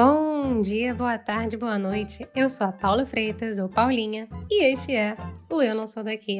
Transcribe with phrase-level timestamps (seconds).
[0.00, 2.24] Bom dia, boa tarde, boa noite.
[2.32, 5.16] Eu sou a Paula Freitas, ou Paulinha, e este é
[5.50, 6.38] o Eu Não Sou Daqui.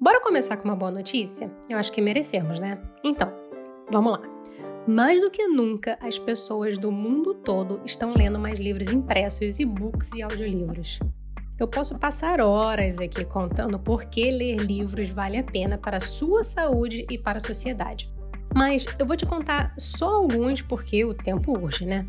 [0.00, 1.50] Bora começar com uma boa notícia?
[1.68, 2.80] Eu acho que merecemos, né?
[3.04, 3.30] Então,
[3.92, 4.22] vamos lá.
[4.88, 10.14] Mais do que nunca, as pessoas do mundo todo estão lendo mais livros impressos, e-books
[10.14, 11.00] e audiolivros.
[11.56, 16.00] Eu posso passar horas aqui contando por que ler livros vale a pena para a
[16.00, 18.12] sua saúde e para a sociedade.
[18.52, 22.04] Mas eu vou te contar só alguns porque o tempo urge, né?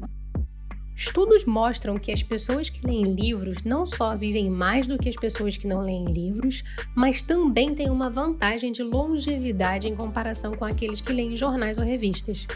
[0.95, 5.15] Estudos mostram que as pessoas que leem livros não só vivem mais do que as
[5.15, 6.63] pessoas que não leem livros,
[6.95, 11.83] mas também têm uma vantagem de longevidade em comparação com aqueles que leem jornais ou
[11.83, 12.47] revistas.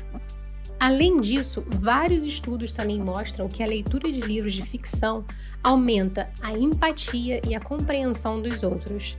[0.79, 5.25] Além disso, vários estudos também mostram que a leitura de livros de ficção
[5.63, 9.17] aumenta a empatia e a compreensão dos outros.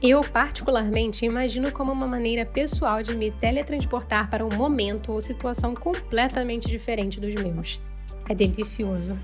[0.00, 5.74] Eu, particularmente, imagino como uma maneira pessoal de me teletransportar para um momento ou situação
[5.74, 7.80] completamente diferente dos meus.
[8.28, 9.18] É delicioso.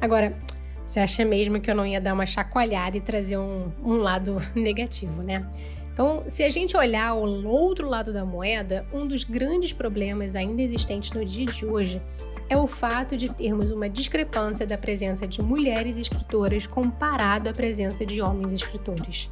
[0.00, 0.36] Agora,
[0.84, 4.36] você acha mesmo que eu não ia dar uma chacoalhada e trazer um, um lado
[4.54, 5.46] negativo, né?
[5.92, 10.62] Então, se a gente olhar o outro lado da moeda, um dos grandes problemas ainda
[10.62, 12.02] existentes no dia de hoje
[12.50, 18.04] é o fato de termos uma discrepância da presença de mulheres escritoras comparado à presença
[18.04, 19.30] de homens escritores.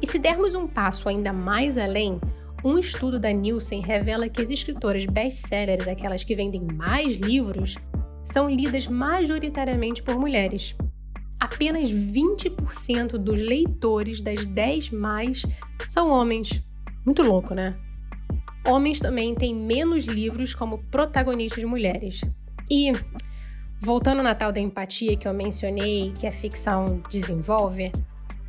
[0.00, 2.20] E se dermos um passo ainda mais além,
[2.64, 7.76] um estudo da Nielsen revela que as escritoras best-sellers, aquelas que vendem mais livros,
[8.22, 10.76] são lidas majoritariamente por mulheres.
[11.40, 15.44] Apenas 20% dos leitores das 10 mais
[15.88, 16.62] são homens.
[17.04, 17.76] Muito louco, né?
[18.64, 22.22] Homens também têm menos livros como protagonistas mulheres.
[22.70, 22.92] E,
[23.80, 27.92] voltando na tal da empatia que eu mencionei, que a ficção desenvolve,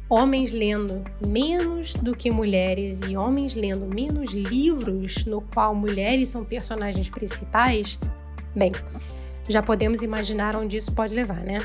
[0.10, 6.46] homens lendo menos do que mulheres e homens lendo menos livros no qual mulheres são
[6.46, 8.00] personagens principais,
[8.56, 8.72] bem,
[9.50, 11.58] já podemos imaginar onde isso pode levar, né?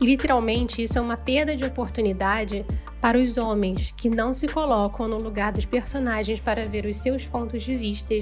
[0.00, 2.64] E literalmente isso é uma perda de oportunidade
[3.00, 7.26] para os homens que não se colocam no lugar dos personagens para ver os seus
[7.26, 8.14] pontos de vista,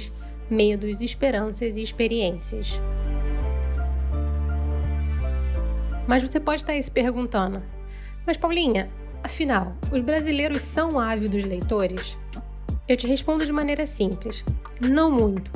[0.50, 2.78] medos, esperanças e experiências.
[6.10, 7.62] Mas você pode estar aí se perguntando:
[8.26, 8.90] mas Paulinha,
[9.22, 12.18] afinal, os brasileiros são ávidos leitores?
[12.88, 14.44] Eu te respondo de maneira simples:
[14.80, 15.52] não muito.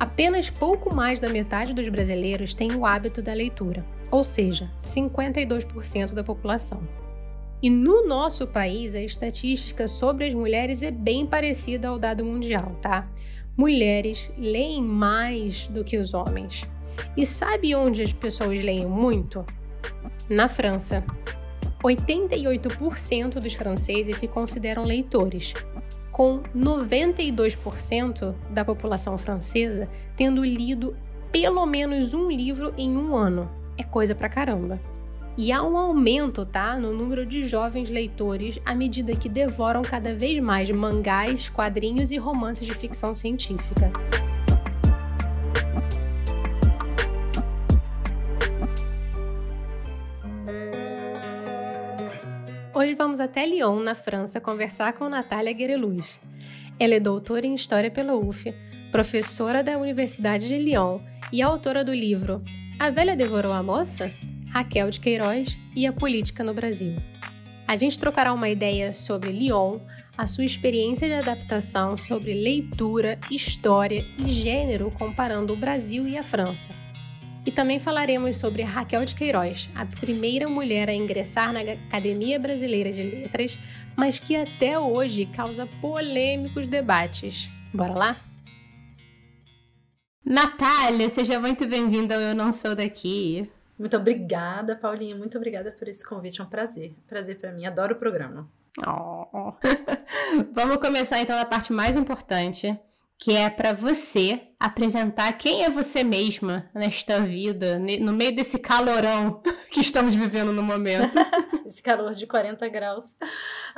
[0.00, 6.14] Apenas pouco mais da metade dos brasileiros tem o hábito da leitura, ou seja, 52%
[6.14, 6.80] da população.
[7.60, 12.74] E no nosso país, a estatística sobre as mulheres é bem parecida ao dado mundial,
[12.80, 13.06] tá?
[13.54, 16.62] Mulheres leem mais do que os homens.
[17.14, 19.44] E sabe onde as pessoas leem muito?
[20.28, 21.04] Na França.
[21.82, 25.54] 88% dos franceses se consideram leitores,
[26.10, 30.96] com 92% da população francesa tendo lido
[31.30, 33.48] pelo menos um livro em um ano.
[33.76, 34.80] É coisa pra caramba.
[35.36, 40.12] E há um aumento, tá, no número de jovens leitores à medida que devoram cada
[40.12, 43.92] vez mais mangás, quadrinhos e romances de ficção científica.
[52.78, 56.20] Hoje vamos até Lyon, na França, conversar com Natália Guereluz.
[56.78, 58.54] Ela é doutora em História pela UF,
[58.92, 61.00] professora da Universidade de Lyon
[61.32, 62.40] e autora do livro
[62.78, 64.12] A Velha Devorou a Moça?
[64.52, 66.94] Raquel de Queiroz e a Política no Brasil.
[67.66, 69.80] A gente trocará uma ideia sobre Lyon,
[70.16, 76.22] a sua experiência de adaptação sobre leitura, história e gênero comparando o Brasil e a
[76.22, 76.72] França.
[77.48, 82.92] E também falaremos sobre Raquel de Queiroz, a primeira mulher a ingressar na Academia Brasileira
[82.92, 83.58] de Letras,
[83.96, 87.48] mas que até hoje causa polêmicos debates.
[87.72, 88.20] Bora lá?
[90.22, 93.50] Natália, seja muito bem-vinda ao Eu Não Sou Daqui.
[93.78, 95.16] Muito obrigada, Paulinha.
[95.16, 96.42] Muito obrigada por esse convite.
[96.42, 96.92] É um prazer.
[97.06, 97.64] Prazer para mim.
[97.64, 98.46] Adoro o programa.
[98.86, 99.54] Oh.
[100.52, 102.78] Vamos começar então a parte mais importante,
[103.18, 109.42] que é para você apresentar quem é você mesma nesta vida, no meio desse calorão
[109.72, 111.18] que estamos vivendo no momento.
[111.66, 113.16] Esse calor de 40 graus.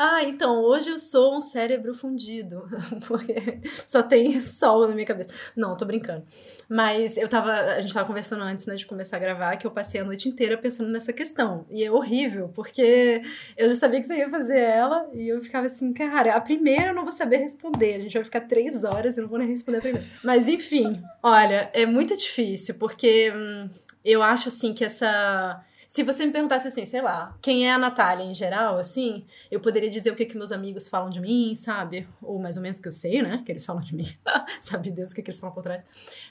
[0.02, 2.67] Ah, então, hoje eu sou um cérebro fundido,
[3.06, 5.29] porque só tem sol na minha cabeça.
[5.55, 6.25] Não, tô brincando.
[6.70, 9.70] Mas eu tava, a gente tava conversando antes, né, de começar a gravar, que eu
[9.70, 11.67] passei a noite inteira pensando nessa questão.
[11.69, 13.20] E é horrível, porque
[13.55, 16.87] eu já sabia que você ia fazer ela, e eu ficava assim, cara, a primeira
[16.87, 19.38] eu não vou saber responder, a gente vai ficar três horas e eu não vou
[19.38, 20.06] nem responder a primeira.
[20.25, 23.69] Mas enfim, olha, é muito difícil, porque hum,
[24.02, 27.76] eu acho assim que essa Se você me perguntasse assim, sei lá, quem é a
[27.76, 31.56] Natália em geral, assim, eu poderia dizer o que, que meus amigos falam de mim,
[31.56, 32.06] sabe?
[32.22, 33.42] Ou mais ou menos o que eu sei, né?
[33.44, 34.06] Que eles falam de mim.
[34.62, 35.82] sabe Deus o que, que eles falam por trás.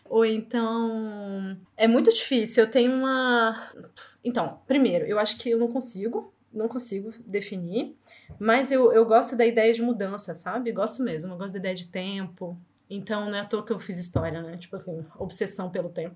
[0.06, 1.58] Ou então.
[1.76, 2.64] É muito difícil.
[2.64, 3.70] Eu tenho uma.
[4.24, 7.96] Então, primeiro, eu acho que eu não consigo não consigo definir,
[8.40, 10.72] mas eu, eu gosto da ideia de mudança, sabe?
[10.72, 12.58] Gosto mesmo, eu gosto da ideia de tempo.
[12.90, 14.58] Então, não é à toa que eu fiz história, né?
[14.58, 16.16] Tipo assim, obsessão pelo tempo.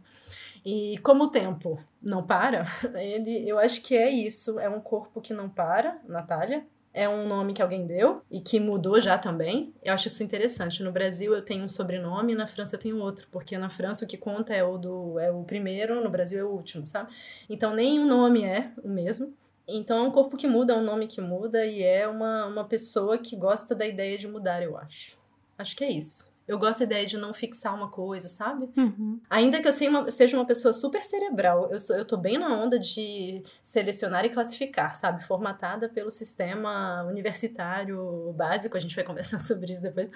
[0.65, 2.65] E como o tempo não para,
[2.95, 6.65] ele, eu acho que é isso, é um corpo que não para, Natália.
[6.95, 9.73] É um nome que alguém deu e que mudou já também.
[9.83, 10.83] Eu acho isso interessante.
[10.83, 14.07] No Brasil eu tenho um sobrenome, na França eu tenho outro, porque na França o
[14.07, 17.11] que conta é o do é o primeiro, no Brasil é o último, sabe?
[17.49, 19.33] Então nem o nome é o mesmo.
[19.67, 22.65] Então é um corpo que muda, é um nome que muda e é uma, uma
[22.65, 25.17] pessoa que gosta da ideia de mudar, eu acho.
[25.57, 26.32] Acho que é isso.
[26.47, 28.69] Eu gosto da ideia de não fixar uma coisa, sabe?
[28.75, 29.19] Uhum.
[29.29, 32.49] Ainda que eu uma, seja uma pessoa super cerebral, eu, sou, eu tô bem na
[32.49, 35.23] onda de selecionar e classificar, sabe?
[35.23, 40.11] Formatada pelo sistema universitário básico, a gente vai conversar sobre isso depois,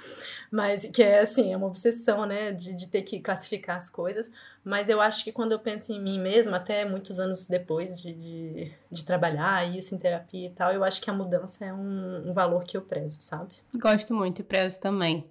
[0.52, 2.52] mas que é assim, é uma obsessão, né?
[2.52, 4.30] De, de ter que classificar as coisas.
[4.68, 8.14] Mas eu acho que quando eu penso em mim mesma, até muitos anos depois de,
[8.14, 12.30] de, de trabalhar isso em terapia e tal, eu acho que a mudança é um,
[12.30, 13.56] um valor que eu prezo, sabe?
[13.74, 15.26] Gosto muito e prezo também.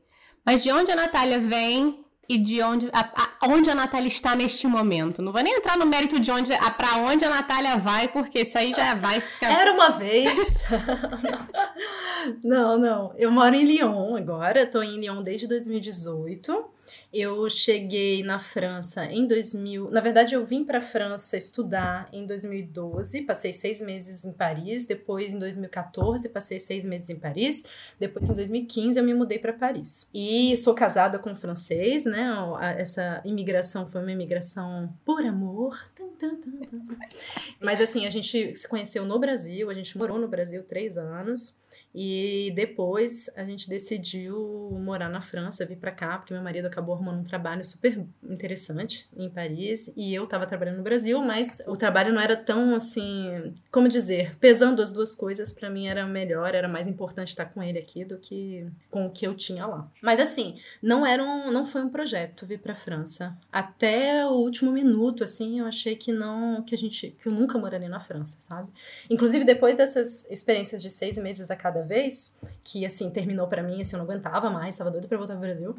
[0.46, 4.34] Mas de onde a Natália vem e de onde a, a, onde a Natália está
[4.34, 5.20] neste momento.
[5.20, 8.56] Não vou nem entrar no mérito de onde para onde a Natália vai, porque isso
[8.56, 9.52] aí já vai ficar.
[9.52, 10.64] Era uma vez.
[12.42, 13.12] não, não.
[13.16, 14.62] Eu moro em Lyon agora.
[14.62, 16.75] Estou em Lyon desde 2018.
[17.12, 19.90] Eu cheguei na França em 2000.
[19.90, 23.22] Na verdade, eu vim para a França estudar em 2012.
[23.22, 24.86] Passei seis meses em Paris.
[24.86, 27.64] Depois, em 2014, passei seis meses em Paris.
[27.98, 30.08] Depois, em 2015, eu me mudei para Paris.
[30.12, 32.28] E sou casada com um francês, né?
[32.76, 35.84] Essa imigração foi uma imigração por amor.
[37.60, 39.70] Mas assim, a gente se conheceu no Brasil.
[39.70, 41.56] A gente morou no Brasil três anos.
[41.98, 46.94] E depois a gente decidiu morar na França, vir para cá, porque meu marido acabou
[46.94, 51.74] arrumando um trabalho super interessante em Paris e eu estava trabalhando no Brasil, mas o
[51.74, 56.54] trabalho não era tão assim, como dizer, pesando as duas coisas, para mim era melhor,
[56.54, 59.90] era mais importante estar com ele aqui do que com o que eu tinha lá.
[60.02, 63.34] Mas assim, não era um, não foi um projeto vir para França.
[63.50, 67.56] Até o último minuto assim, eu achei que não, que a gente que eu nunca
[67.56, 68.68] moraria na França, sabe?
[69.08, 73.80] Inclusive depois dessas experiências de seis meses a cada vez, que assim, terminou para mim,
[73.80, 75.74] assim, eu não aguentava mais, estava doida para voltar pro Brasil.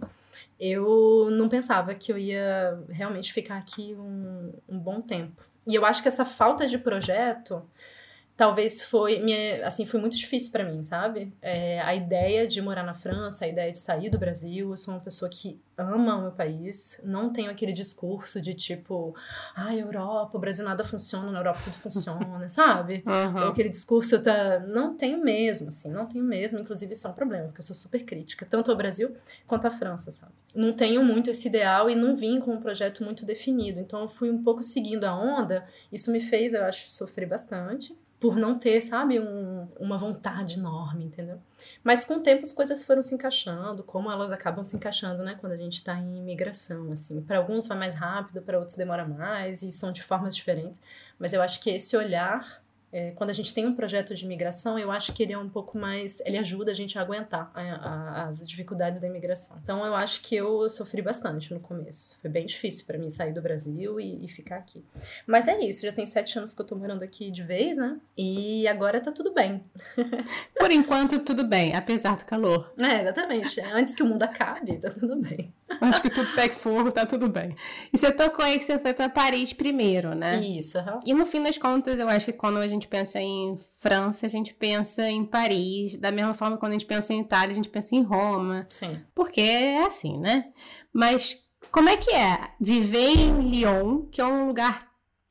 [0.60, 5.44] Eu não pensava que eu ia realmente ficar aqui um, um bom tempo.
[5.68, 7.62] E eu acho que essa falta de projeto
[8.38, 11.34] talvez foi minha, assim foi muito difícil para mim sabe?
[11.42, 14.94] É, a ideia de morar na França a ideia de sair do Brasil eu sou
[14.94, 19.16] uma pessoa que ama o meu país não tenho aquele discurso de tipo
[19.56, 23.04] ah, Europa o Brasil nada funciona na Europa tudo funciona sabe?
[23.06, 23.50] Uhum.
[23.50, 27.46] Aquele discurso tá não tenho mesmo assim não tenho mesmo inclusive isso é um problema
[27.46, 29.16] porque eu sou super crítica tanto ao Brasil
[29.48, 30.32] quanto à França sabe?
[30.54, 34.08] Não tenho muito esse ideal e não vim com um projeto muito definido então eu
[34.08, 38.58] fui um pouco seguindo a onda isso me fez eu acho sofrer bastante por não
[38.58, 41.40] ter, sabe, um, uma vontade enorme, entendeu?
[41.84, 45.36] Mas com o tempo as coisas foram se encaixando, como elas acabam se encaixando, né,
[45.40, 47.22] quando a gente está em imigração, assim.
[47.22, 50.82] Para alguns vai mais rápido, para outros demora mais e são de formas diferentes.
[51.20, 54.80] Mas eu acho que esse olhar é, quando a gente tem um projeto de imigração,
[54.80, 56.22] eu acho que ele é um pouco mais.
[56.22, 59.60] Ele ajuda a gente a aguentar a, a, as dificuldades da imigração.
[59.62, 62.18] Então, eu acho que eu sofri bastante no começo.
[62.22, 64.84] Foi bem difícil para mim sair do Brasil e, e, ficar aqui.
[65.26, 68.00] Mas é isso, já tem sete anos que eu tô morando aqui de vez, né?
[68.18, 69.64] E agora tá tudo bem.
[70.58, 72.72] Por enquanto, tudo bem, apesar do calor.
[72.80, 73.60] É, exatamente.
[73.62, 75.54] Antes que o mundo acabe, tá tudo bem.
[75.82, 77.56] Antes que tudo pegue fogo, tá tudo bem.
[77.92, 80.40] E você tocou aí que você foi para Paris primeiro, né?
[80.40, 81.00] Isso, uhum.
[81.06, 84.30] E no fim das contas, eu acho que quando a gente pensa em França, a
[84.30, 85.98] gente pensa em Paris.
[85.98, 88.66] Da mesma forma, quando a gente pensa em Itália, a gente pensa em Roma.
[88.70, 89.00] Sim.
[89.14, 90.46] Porque é assim, né?
[90.94, 91.38] Mas
[91.72, 94.87] como é que é viver em Lyon, que é um lugar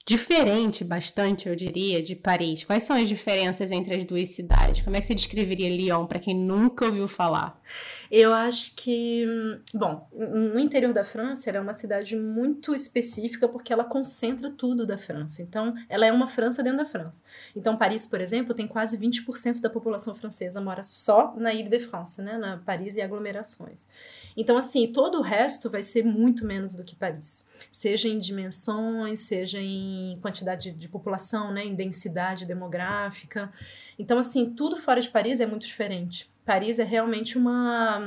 [0.07, 2.63] diferente bastante, eu diria, de Paris?
[2.63, 4.83] Quais são as diferenças entre as duas cidades?
[4.83, 7.61] Como é que você descreveria Lyon para quem nunca ouviu falar?
[8.09, 9.27] Eu acho que,
[9.75, 14.87] bom, no interior da França, ela é uma cidade muito específica porque ela concentra tudo
[14.87, 15.43] da França.
[15.43, 17.25] Então, ela é uma França dentro da França.
[17.57, 22.39] Então, Paris, por exemplo, tem quase 20% da população francesa mora só na Ile-de-France, né,
[22.39, 23.89] na Paris e aglomerações.
[24.37, 29.19] Então, assim, todo o resto vai ser muito menos do que Paris, seja em dimensões,
[29.21, 33.53] seja em quantidade de população, né, em densidade demográfica.
[33.99, 36.31] Então, assim, tudo fora de Paris é muito diferente.
[36.45, 38.01] Paris é realmente uma,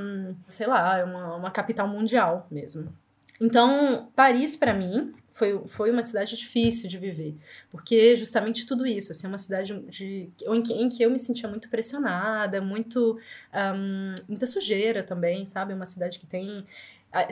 [0.48, 2.94] sei lá, é uma, uma capital mundial mesmo.
[3.40, 7.38] Então, Paris, para mim, foi, foi uma cidade difícil de viver,
[7.72, 11.18] porque justamente tudo isso, assim, é uma cidade de, em, que, em que eu me
[11.18, 13.18] sentia muito pressionada, muito
[13.54, 15.72] um, muita sujeira também, sabe?
[15.72, 16.66] É uma cidade que tem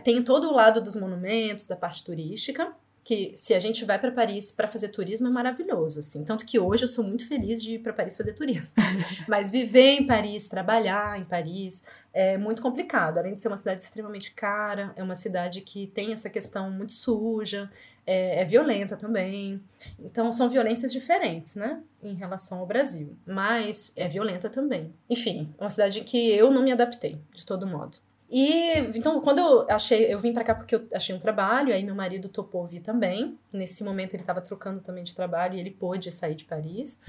[0.04, 2.74] tem todo o lado dos monumentos, da parte turística,
[3.08, 6.26] que se a gente vai para Paris para fazer turismo é maravilhoso, assim.
[6.26, 8.76] Tanto que hoje eu sou muito feliz de ir para Paris fazer turismo.
[9.30, 13.18] Mas viver em Paris, trabalhar em Paris é muito complicado.
[13.18, 16.92] Além de ser uma cidade extremamente cara, é uma cidade que tem essa questão muito
[16.92, 17.72] suja,
[18.06, 19.64] é, é violenta também.
[19.98, 23.16] Então são violências diferentes, né, em relação ao Brasil.
[23.26, 24.94] Mas é violenta também.
[25.10, 28.00] Enfim, uma cidade que eu não me adaptei de todo modo.
[28.30, 31.82] E então, quando eu achei, eu vim para cá porque eu achei um trabalho, aí
[31.84, 33.38] meu marido topou vir também.
[33.54, 37.00] Nesse momento ele estava trocando também de trabalho e ele pôde sair de Paris.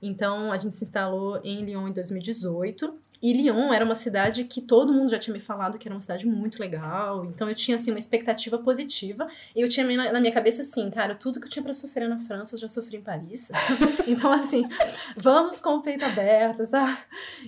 [0.00, 2.94] Então a gente se instalou em Lyon em 2018.
[3.20, 6.00] E Lyon era uma cidade que todo mundo já tinha me falado que era uma
[6.00, 7.24] cidade muito legal.
[7.24, 9.26] Então eu tinha assim uma expectativa positiva.
[9.56, 12.20] E eu tinha na minha cabeça assim, cara, tudo que eu tinha para sofrer na
[12.20, 13.50] França eu já sofri em Paris.
[14.06, 14.62] então assim,
[15.16, 16.96] vamos com o peito aberto, sabe?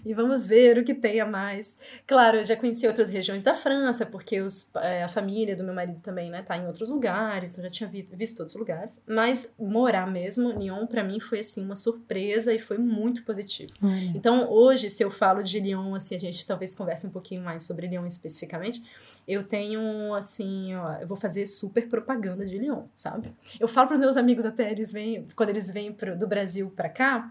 [0.04, 1.78] E vamos ver o que tem a mais.
[2.04, 5.74] Claro, eu já conheci outras regiões da França, porque os, é, a família do meu
[5.74, 9.02] marido também, né, tá em outros lugares, então já tinha visto, visto outros lugares.
[9.06, 13.72] Mas morar mesmo, Lyon para mim foi assim uma surpresa e foi muito positivo.
[14.14, 17.64] Então hoje, se eu falo de Lyon, assim, a gente talvez converse um pouquinho mais
[17.64, 18.82] sobre Lyon especificamente.
[19.26, 23.32] Eu tenho, assim, ó, eu vou fazer super propaganda de Lyon, sabe?
[23.58, 26.72] Eu falo para os meus amigos até, eles vêm, quando eles vêm pro, do Brasil
[26.74, 27.30] para cá,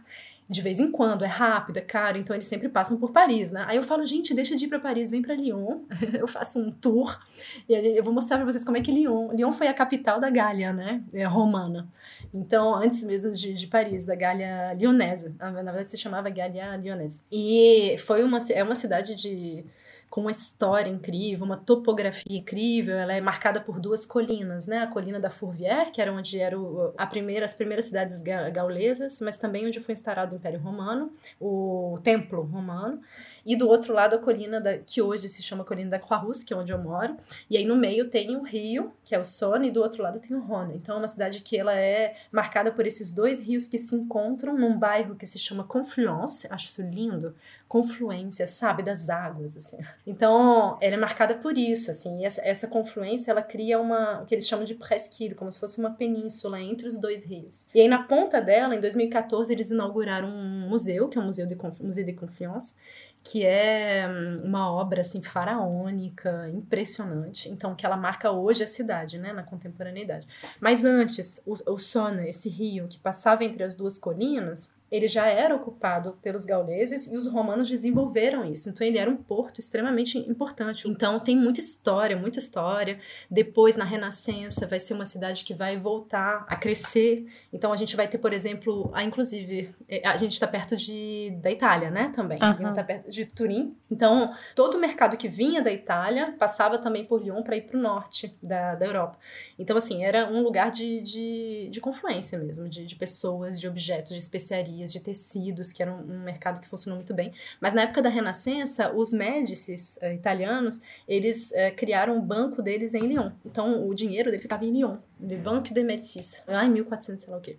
[0.50, 3.66] de vez em quando, é rápido, é caro, então eles sempre passam por Paris, né?
[3.68, 5.82] Aí eu falo, gente, deixa de ir para Paris, vem para Lyon.
[6.18, 7.20] eu faço um tour
[7.68, 9.32] e eu vou mostrar para vocês como é que Lyon.
[9.32, 11.04] Lyon foi a capital da Gália, né?
[11.14, 11.88] É, romana.
[12.34, 15.36] Então, antes mesmo de, de Paris, da Gália Lyonesa.
[15.38, 17.22] Na verdade, se chamava Gália Lyonesa.
[17.32, 19.64] E foi uma, é uma cidade de
[20.10, 22.98] com uma história incrível, uma topografia incrível.
[22.98, 24.80] Ela é marcada por duas colinas, né?
[24.80, 29.38] A colina da Fourvière, que era onde eram a primeira, as primeiras cidades gaulesas, mas
[29.38, 33.02] também onde foi instaurado o Império Romano, o Templo Romano.
[33.50, 36.54] E do outro lado, a colina da, que hoje se chama Colina da Croix-Rousse, que
[36.54, 37.18] é onde eu moro.
[37.50, 40.20] E aí no meio tem o rio, que é o Sone, e do outro lado
[40.20, 40.76] tem o Rhône.
[40.76, 44.56] Então é uma cidade que ela é marcada por esses dois rios que se encontram
[44.56, 46.48] num bairro que se chama Confluence.
[46.52, 47.34] Acho isso lindo.
[47.68, 49.78] Confluência, sabe, das águas, assim.
[50.06, 52.26] Então, ela é marcada por isso, assim.
[52.26, 55.80] Essa, essa confluência, ela cria uma, o que eles chamam de presqu'île, como se fosse
[55.80, 57.68] uma península entre os dois rios.
[57.74, 61.46] E aí na ponta dela, em 2014, eles inauguraram um museu, que é o Museu
[61.46, 62.76] de, Museu de Confluence,
[63.24, 67.50] que é hum, uma obra assim faraônica, impressionante.
[67.50, 70.28] Então, que ela marca hoje a cidade, né, na contemporaneidade.
[70.60, 75.28] Mas antes, o, o Sona, esse rio que passava entre as duas colinas, ele já
[75.28, 78.70] era ocupado pelos gauleses e os romanos desenvolveram isso.
[78.70, 80.88] Então ele era um porto extremamente importante.
[80.90, 83.00] Então tem muita história, muita história.
[83.30, 87.26] Depois na Renascença vai ser uma cidade que vai voltar a crescer.
[87.54, 91.38] Então a gente vai ter, por exemplo, a inclusive é, a gente está perto de
[91.42, 92.12] da Itália, né?
[92.16, 92.40] Também.
[92.42, 92.70] Uhum.
[92.70, 93.76] Está perto de Turim.
[93.92, 97.78] Então todo o mercado que vinha da Itália passava também por Lyon para ir para
[97.78, 99.18] o norte da, da Europa.
[99.58, 104.12] Então assim era um lugar de, de, de confluência mesmo, de, de pessoas, de objetos,
[104.12, 107.32] de especiarias de tecidos, que era um, um, mercado que funcionou muito bem.
[107.60, 112.94] Mas na época da Renascença, os Médicis uh, italianos, eles uh, criaram o banco deles
[112.94, 113.32] em Lyon.
[113.46, 114.98] Então, o dinheiro deles ficava em Lyon.
[115.20, 117.58] Le Banque de Médicis, lá em 1400, sei lá o quê.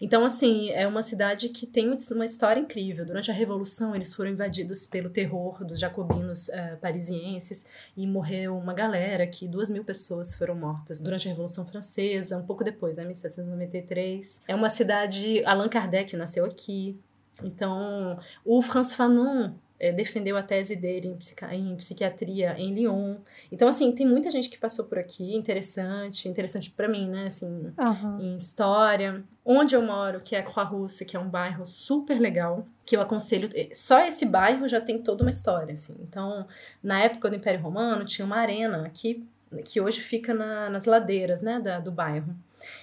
[0.00, 3.04] Então, assim, é uma cidade que tem uma história incrível.
[3.04, 8.72] Durante a Revolução, eles foram invadidos pelo terror dos jacobinos uh, parisienses e morreu uma
[8.72, 13.04] galera que duas mil pessoas foram mortas durante a Revolução Francesa, um pouco depois, né,
[13.04, 14.40] 1793.
[14.48, 15.44] É uma cidade...
[15.44, 16.98] Allan Kardec nasceu aqui.
[17.42, 23.16] Então, o Franz Fanon é, defendeu a tese dele em, psiqui em, psiquiatria em Lyon.
[23.50, 27.72] Então, assim, tem muita gente que passou por aqui, interessante, interessante para mim, né, assim,
[27.78, 28.20] uhum.
[28.20, 29.22] em história.
[29.44, 33.50] Onde eu moro, que é Croix-Rousse, que é um bairro super legal, que eu aconselho.
[33.54, 35.96] Eh, só esse bairro já tem toda uma história, assim.
[36.00, 36.46] Então,
[36.82, 39.26] na época do Império Romano, tinha uma arena aqui,
[39.64, 42.34] que hoje fica na, nas ladeiras, né, da, do bairro.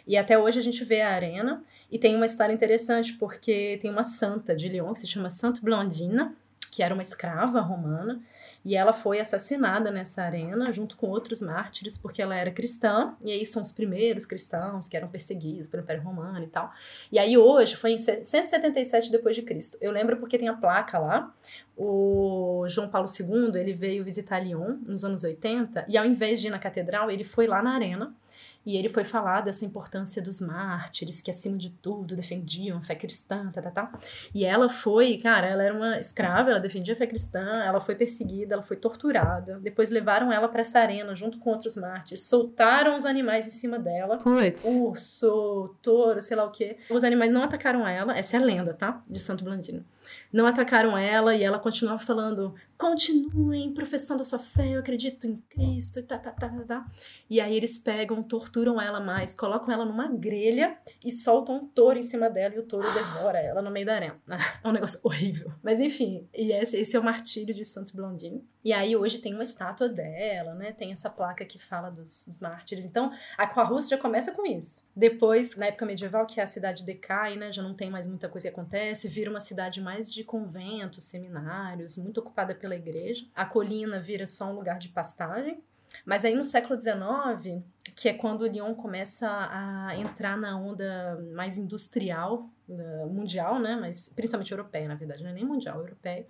[0.05, 3.89] E até hoje a gente vê a arena e tem uma história interessante porque tem
[3.89, 6.35] uma santa de Lyon que se chama Santa Blandina,
[6.71, 8.21] que era uma escrava romana,
[8.63, 13.29] e ela foi assassinada nessa arena junto com outros mártires porque ela era cristã, e
[13.29, 16.71] aí são os primeiros cristãos que eram perseguidos pelo Império Romano e tal.
[17.11, 19.77] E aí hoje foi em 177 depois de Cristo.
[19.81, 21.33] Eu lembro porque tem a placa lá.
[21.75, 26.47] O João Paulo II, ele veio visitar Lyon nos anos 80, e ao invés de
[26.47, 28.15] ir na catedral, ele foi lá na arena
[28.65, 32.95] e ele foi falar dessa importância dos mártires, que acima de tudo defendiam a fé
[32.95, 33.91] cristã, tá, tá, tá.
[34.33, 37.95] E ela foi, cara, ela era uma escrava, ela defendia a fé cristã, ela foi
[37.95, 39.59] perseguida ela foi torturada.
[39.59, 43.79] Depois levaram ela para essa arena junto com outros mártires, soltaram os animais em cima
[43.79, 44.17] dela.
[44.17, 44.65] Puts.
[44.65, 46.77] Urso, touro, sei lá o quê.
[46.89, 49.01] Os animais não atacaram ela, essa é a lenda, tá?
[49.09, 49.85] De Santo Blandino.
[50.31, 55.37] Não atacaram ela e ela continuava falando: continuem professando a sua fé, eu acredito em
[55.49, 56.87] Cristo e tá, tá, tá, tá, tá.
[57.29, 61.99] E aí eles pegam, torturam ela mais, colocam ela numa grelha e soltam um touro
[61.99, 64.21] em cima dela e o touro devora ela no meio da arena.
[64.63, 65.51] É um negócio horrível.
[65.63, 68.43] Mas enfim, e esse, esse é o martírio de Santo Blondino.
[68.63, 70.71] E aí hoje tem uma estátua dela, né?
[70.71, 72.85] Tem essa placa que fala dos, dos mártires.
[72.85, 74.83] Então, a Aquarus já começa com isso.
[74.95, 77.51] Depois, na época medieval, que a cidade decai, né?
[77.51, 81.97] Já não tem mais muita coisa que acontece, vira uma cidade mais de conventos, seminários,
[81.97, 83.25] muito ocupada pela igreja.
[83.35, 85.63] A colina vira só um lugar de pastagem.
[86.05, 87.61] Mas aí no século XIX,
[87.95, 93.75] que é quando Lyon começa a entrar na onda mais industrial, uh, mundial, né?
[93.75, 96.25] Mas principalmente europeia, na verdade, não é nem mundial, europeia.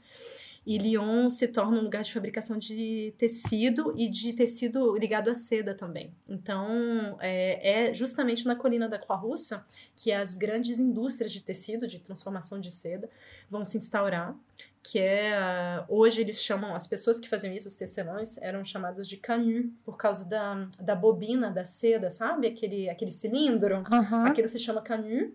[0.66, 5.34] E Lyon se torna um lugar de fabricação de tecido e de tecido ligado à
[5.34, 6.14] seda também.
[6.30, 9.56] Então, é, é justamente na colina da Croix-Rousse
[9.96, 13.10] que as grandes indústrias de tecido, de transformação de seda,
[13.50, 14.36] vão se instaurar
[14.84, 19.16] que é hoje eles chamam as pessoas que faziam isso os tecelões eram chamados de
[19.16, 24.26] canu por causa da, da bobina da seda sabe aquele aquele cilindro uhum.
[24.26, 25.32] aquilo se chama canu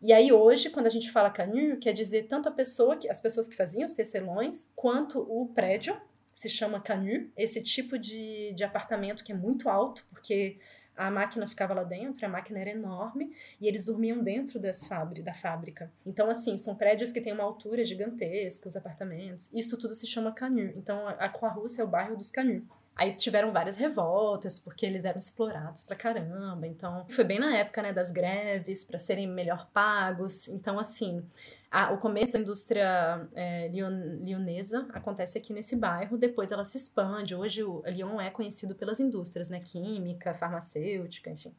[0.00, 3.20] e aí hoje, quando a gente fala canil, quer dizer tanto a pessoa que as
[3.20, 5.96] pessoas que faziam os tecelões, quanto o prédio
[6.34, 10.58] se chama canil, esse tipo de, de apartamento que é muito alto, porque
[10.96, 15.22] a máquina ficava lá dentro, a máquina era enorme e eles dormiam dentro das fábri
[15.22, 15.90] da fábrica.
[16.04, 19.48] Então, assim, são prédios que têm uma altura gigantesca, os apartamentos.
[19.52, 20.72] Isso tudo se chama canil.
[20.76, 22.66] Então, a Croix-Rousse é o bairro dos canil.
[22.98, 26.66] Aí tiveram várias revoltas, porque eles eram explorados pra caramba.
[26.66, 30.48] Então, foi bem na época, né, das greves, para serem melhor pagos.
[30.48, 31.24] Então, assim,
[31.70, 37.36] a, o começo da indústria é, lionesa acontece aqui nesse bairro, depois ela se expande.
[37.36, 41.54] Hoje, o Lyon é conhecido pelas indústrias, né, química, farmacêutica, enfim.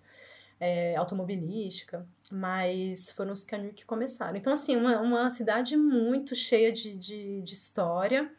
[0.59, 4.35] É, automobilística, mas foram os Canus que começaram.
[4.35, 8.29] Então, assim, uma, uma cidade muito cheia de, de, de história,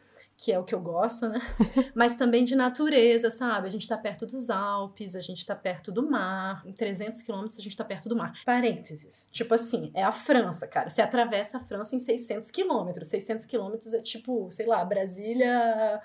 [0.43, 1.39] que é o que eu gosto, né?
[1.93, 3.67] Mas também de natureza, sabe?
[3.67, 6.63] A gente tá perto dos Alpes, a gente tá perto do mar.
[6.65, 8.33] Em 300 quilômetros a gente tá perto do mar.
[8.43, 9.29] Parênteses.
[9.31, 10.89] Tipo assim, é a França, cara.
[10.89, 13.09] Você atravessa a França em 600 quilômetros.
[13.09, 16.01] 600 quilômetros é tipo, sei lá, Brasília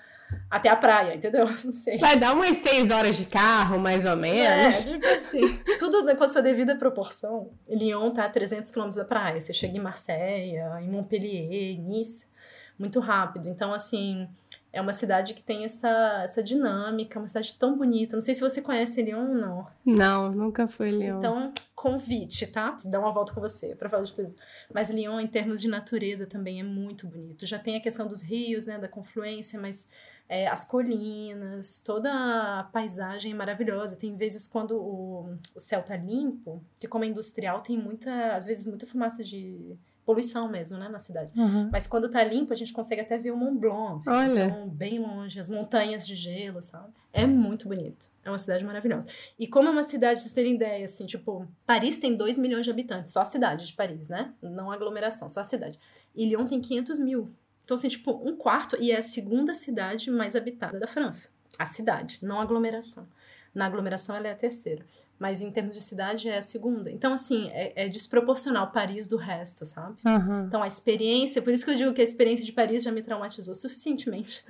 [0.51, 1.47] até a praia, entendeu?
[1.65, 1.97] Não sei.
[1.97, 4.85] Vai dar umas 6 horas de carro, mais ou menos.
[4.85, 5.61] É, tipo assim.
[5.79, 7.53] Tudo com a sua devida proporção.
[7.67, 9.41] Lyon tá a 300 quilômetros da praia.
[9.41, 12.36] Você chega em Marseille, em Montpellier, Nice
[12.79, 13.49] muito rápido.
[13.49, 14.29] Então, assim,
[14.73, 18.15] é uma cidade que tem essa, essa dinâmica, uma cidade tão bonita.
[18.15, 19.67] Não sei se você conhece Lyon ou não.
[19.85, 21.19] Não, nunca fui Lyon.
[21.19, 22.77] Então, convite, tá?
[22.85, 24.39] Dá uma volta com você para falar de tudo isso.
[24.73, 27.47] Mas Lyon, em termos de natureza, também é muito bonito.
[27.47, 29.89] Já tem a questão dos rios, né, da confluência, mas
[30.29, 33.97] é, as colinas, toda a paisagem é maravilhosa.
[33.97, 38.47] Tem vezes quando o, o céu tá limpo, que como é industrial, tem muita, às
[38.47, 39.77] vezes, muita fumaça de
[40.07, 41.39] poluição mesmo, né, na cidade.
[41.39, 41.69] Uhum.
[41.71, 44.45] Mas quando tá limpo, a gente consegue até ver o Mont Blanc, assim, Olha.
[44.47, 46.95] Então, bem longe, as montanhas de gelo, sabe?
[47.13, 48.09] É muito bonito.
[48.25, 49.09] É uma cidade maravilhosa.
[49.37, 52.65] E como é uma cidade, pra vocês terem ideia, assim, tipo, Paris tem 2 milhões
[52.65, 54.33] de habitantes, só a cidade de Paris, né?
[54.41, 55.79] Não a aglomeração, só a cidade.
[56.15, 57.29] E Lyon tem 500 mil.
[57.65, 61.31] Então, assim, tipo, um quarto, e é a segunda cidade mais habitada da França.
[61.59, 63.09] A cidade, não a aglomeração.
[63.53, 64.87] Na aglomeração, ela é a terceira
[65.19, 66.91] mas em termos de cidade é a segunda.
[66.91, 69.97] Então, assim, é, é desproporcional Paris do resto, sabe?
[70.05, 70.45] Uhum.
[70.47, 73.03] Então, a experiência, por isso que eu digo que a experiência de Paris já me
[73.03, 74.45] traumatizou suficientemente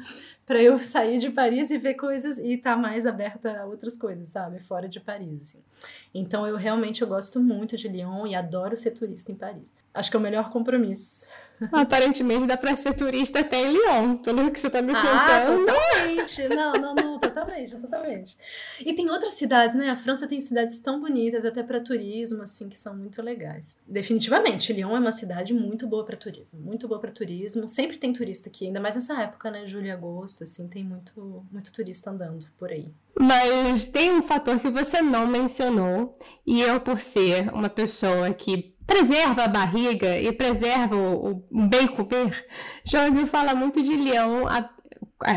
[0.44, 3.96] para eu sair de Paris e ver coisas e estar tá mais aberta a outras
[3.96, 4.58] coisas, sabe?
[4.58, 5.58] Fora de Paris, assim.
[6.14, 9.72] Então, eu realmente eu gosto muito de Lyon e adoro ser turista em Paris.
[9.94, 11.26] Acho que é o melhor compromisso
[11.72, 15.66] Aparentemente dá pra ser turista até em Lyon, pelo que você tá me ah, contando.
[15.66, 16.48] Totalmente!
[16.48, 18.38] Não, não, não, totalmente, totalmente.
[18.80, 19.90] E tem outras cidades, né?
[19.90, 23.76] A França tem cidades tão bonitas, até para turismo, assim, que são muito legais.
[23.86, 27.68] Definitivamente, Lyon é uma cidade muito boa para turismo, muito boa para turismo.
[27.68, 29.66] Sempre tem turista aqui, ainda mais nessa época, né?
[29.66, 32.88] Julho e agosto, assim, tem muito, muito turista andando por aí.
[33.18, 38.74] Mas tem um fator que você não mencionou, e eu, por ser uma pessoa que
[38.86, 42.46] preserva a barriga e preserva o, o bem comer,
[42.84, 44.46] já ouvi falar muito de leão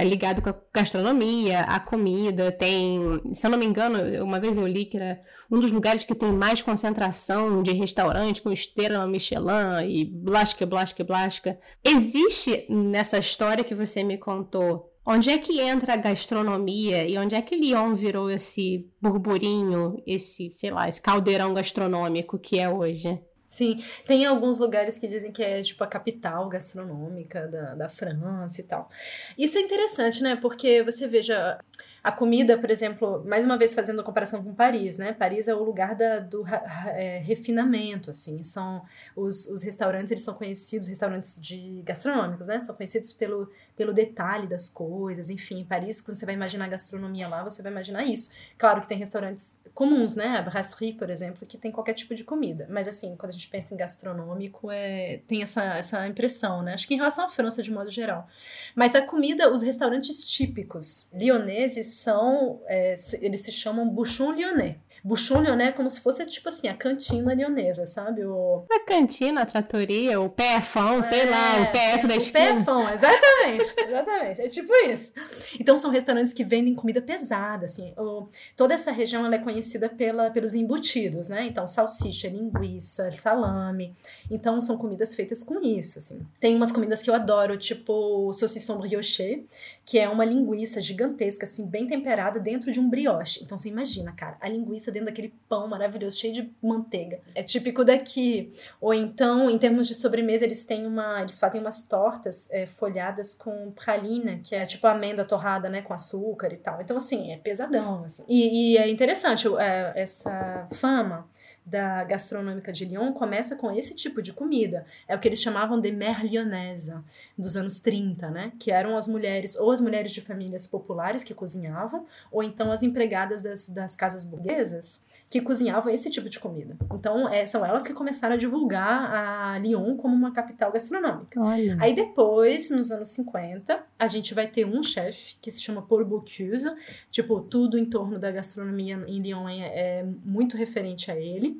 [0.05, 2.51] ligado com a gastronomia, a comida.
[2.51, 6.03] Tem, se eu não me engano, uma vez eu li que era um dos lugares
[6.03, 11.59] que tem mais concentração de restaurante com esteira no Michelin e blasca, blasca, blasca.
[11.83, 17.33] Existe nessa história que você me contou Onde é que entra a gastronomia e onde
[17.33, 23.19] é que Lyon virou esse burburinho, esse, sei lá, esse caldeirão gastronômico que é hoje?
[23.49, 28.61] Sim, tem alguns lugares que dizem que é tipo a capital gastronômica da, da França
[28.61, 28.91] e tal.
[29.35, 30.35] Isso é interessante, né?
[30.35, 31.59] Porque você veja,
[32.03, 35.13] a comida, por exemplo, mais uma vez fazendo a comparação com Paris, né?
[35.13, 36.45] Paris é o lugar da, do
[36.87, 38.43] é, refinamento, assim.
[38.43, 38.83] São
[39.15, 42.59] os, os restaurantes, eles são conhecidos, restaurantes de gastronômicos, né?
[42.61, 45.65] São conhecidos pelo, pelo detalhe das coisas, enfim.
[45.67, 48.31] Paris, quando você vai imaginar gastronomia lá, você vai imaginar isso.
[48.57, 50.37] Claro que tem restaurantes comuns, né?
[50.37, 52.67] A brasserie, por exemplo, que tem qualquer tipo de comida.
[52.69, 56.73] Mas assim, quando a gente pensa em gastronômico, é, tem essa, essa impressão, né?
[56.73, 58.27] Acho que em relação à França, de modo geral.
[58.73, 64.75] Mas a comida, os restaurantes típicos lioneses são, é, eles se chamam bouchon lyonnais.
[65.03, 68.23] Bouchon lyonnais é como se fosse, tipo assim, a cantina lionesa, sabe?
[68.25, 68.65] O...
[68.69, 72.53] A cantina, a tratoria, o PFão, é, sei lá, o PF da esquina.
[72.53, 74.41] O PFão, exatamente, exatamente.
[74.41, 75.11] É tipo isso.
[75.59, 77.93] Então são restaurantes que vendem comida pesada, assim.
[77.97, 78.27] O...
[78.55, 81.45] Toda essa região, ela é conhecida pela, pelos embutidos, né?
[81.47, 83.95] Então, salsicha, linguiça, salame.
[84.29, 86.19] Então, são comidas feitas com isso, assim.
[86.39, 89.45] Tem umas comidas que eu adoro, tipo saucisson brioche,
[89.85, 93.41] que é uma linguiça gigantesca, assim, bem temperada dentro de um brioche.
[93.43, 97.19] Então, você imagina, cara, a linguiça dentro daquele pão maravilhoso, cheio de manteiga.
[97.35, 98.51] É típico daqui.
[98.79, 101.21] Ou então, em termos de sobremesa, eles têm uma.
[101.21, 105.81] Eles fazem umas tortas é, folhadas com pralina, que é tipo amêndoa torrada, né?
[105.81, 106.81] Com açúcar e tal.
[106.81, 108.03] Então, assim, é pesadão.
[108.03, 108.23] Assim.
[108.27, 111.27] E, e é interessante é, essa fama
[111.69, 114.85] da gastronômica de Lyon começa com esse tipo de comida.
[115.07, 116.93] É o que eles chamavam de lyonnaise,
[117.37, 118.51] dos anos 30, né?
[118.59, 122.83] Que eram as mulheres, ou as mulheres de famílias populares que cozinhavam, ou então as
[122.83, 126.75] empregadas das, das casas burguesas que cozinhavam esse tipo de comida.
[126.91, 131.39] Então, é, são elas que começaram a divulgar a Lyon como uma capital gastronômica.
[131.39, 131.77] Olha.
[131.79, 136.03] Aí depois, nos anos 50, a gente vai ter um chefe que se chama Paul
[136.03, 136.71] Bocuse,
[137.11, 141.58] tipo, tudo em torno da gastronomia em Lyon é, é muito referente a ele.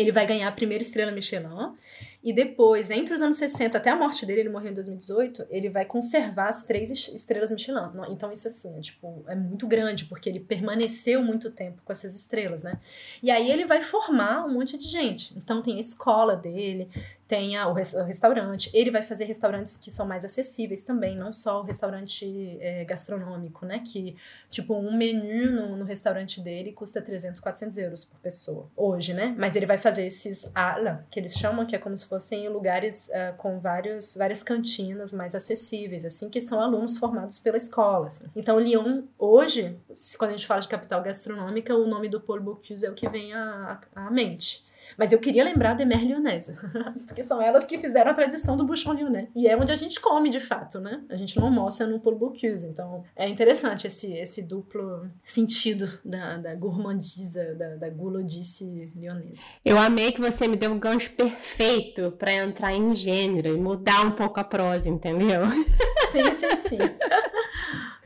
[0.00, 1.74] Ele vai ganhar a primeira estrela Michelin.
[2.22, 5.70] E depois, entre os anos 60 até a morte dele, ele morreu em 2018, ele
[5.70, 7.80] vai conservar as três estrelas Michelin.
[8.10, 12.14] Então, isso assim, é, tipo, é muito grande, porque ele permaneceu muito tempo com essas
[12.14, 12.78] estrelas, né?
[13.22, 15.36] E aí ele vai formar um monte de gente.
[15.36, 16.90] Então tem a escola dele,
[17.30, 18.68] tem a, o, o, restaurante.
[18.74, 23.64] Ele vai fazer restaurantes que são mais acessíveis também, não só o restaurante é, gastronômico,
[23.64, 23.78] né?
[23.78, 24.16] Que,
[24.50, 29.32] tipo, um menu no, no, restaurante dele custa 300, 400 euros por pessoa, hoje, né?
[29.38, 33.08] Mas ele vai fazer esses ala, que eles chamam, que é como se fossem lugares
[33.08, 38.08] uh, com vários, várias cantinas mais acessíveis, assim, que são alunos formados pela escola.
[38.08, 38.26] Assim.
[38.34, 39.78] Então, Lyon, hoje,
[40.18, 43.08] quando a gente fala de capital gastronômica, o nome do Paul Bocuse é o que
[43.08, 44.68] vem à, à mente.
[44.96, 46.56] Mas eu queria lembrar de Mère Lyonnaise,
[47.06, 49.28] porque são elas que fizeram a tradição do bouchon lyonnais.
[49.34, 51.02] E é onde a gente come, de fato, né?
[51.08, 52.66] A gente não mostra no Paul Bocuse.
[52.66, 59.40] Então, é interessante esse, esse duplo sentido da, da gourmandisa, da, da gulodice lyonnaise.
[59.64, 64.06] Eu amei que você me deu um gancho perfeito para entrar em gênero e mudar
[64.06, 65.42] um pouco a prosa, entendeu?
[66.10, 66.78] Sim, sim, sim.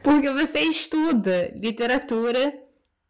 [0.03, 2.53] porque você estuda literatura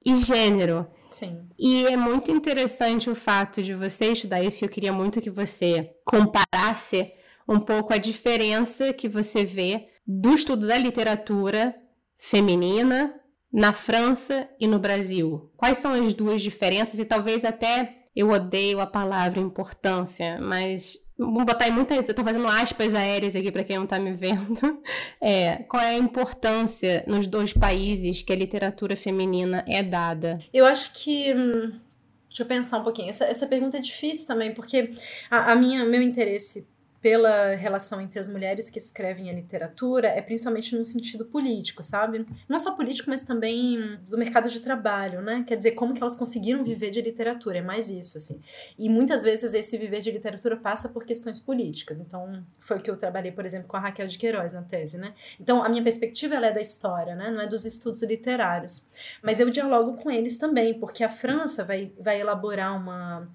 [0.04, 0.86] e gênero.
[1.14, 1.48] Sim.
[1.56, 4.64] E é muito interessante o fato de você estudar isso.
[4.64, 7.12] Eu queria muito que você comparasse
[7.48, 11.72] um pouco a diferença que você vê do estudo da literatura
[12.18, 13.14] feminina
[13.52, 15.52] na França e no Brasil.
[15.56, 16.98] Quais são as duas diferenças?
[16.98, 22.08] E talvez até eu odeio a palavra importância, mas Vou botar em muitas.
[22.08, 24.54] Eu tô fazendo aspas aéreas aqui para quem não tá me vendo.
[25.20, 30.38] É, qual é a importância nos dois países que a literatura feminina é dada?
[30.52, 31.32] Eu acho que.
[31.32, 31.80] Hum,
[32.28, 33.08] deixa eu pensar um pouquinho.
[33.08, 34.90] Essa, essa pergunta é difícil também, porque
[35.30, 36.66] a, a minha, meu interesse
[37.04, 42.24] pela relação entre as mulheres que escrevem a literatura é principalmente no sentido político, sabe?
[42.48, 45.44] Não só político, mas também do mercado de trabalho, né?
[45.46, 48.40] Quer dizer, como que elas conseguiram viver de literatura, é mais isso, assim.
[48.78, 52.00] E muitas vezes esse viver de literatura passa por questões políticas.
[52.00, 54.96] Então, foi o que eu trabalhei, por exemplo, com a Raquel de Queiroz na tese,
[54.96, 55.12] né?
[55.38, 57.30] Então, a minha perspectiva é da história, né?
[57.30, 58.88] Não é dos estudos literários.
[59.22, 63.28] Mas eu dialogo com eles também, porque a França vai, vai elaborar uma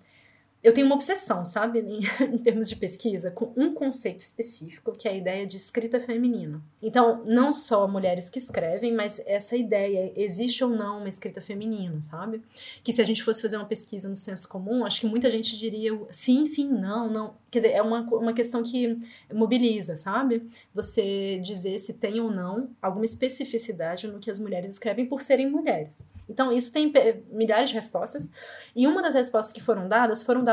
[0.62, 2.00] eu tenho uma obsessão, sabe, em,
[2.36, 6.62] em, termos de pesquisa, com um conceito específico, que é a ideia de escrita feminina.
[6.82, 12.02] Então, não só mulheres que escrevem, mas essa ideia, existe ou não uma escrita feminina,
[12.02, 12.42] sabe?
[12.84, 15.58] Que se a gente fosse fazer uma pesquisa no senso comum, acho que muita gente
[15.58, 17.34] diria sim, sim, não, não.
[17.50, 18.98] Quer dizer, é uma, uma questão que
[19.34, 20.46] mobiliza, sabe?
[20.74, 25.50] Você dizer se tem ou não alguma especificidade no que as mulheres escrevem por serem
[25.50, 26.04] mulheres.
[26.30, 26.94] Então, isso tem
[27.32, 28.30] milhares de respostas.
[28.76, 30.44] E uma das respostas que foram dadas foram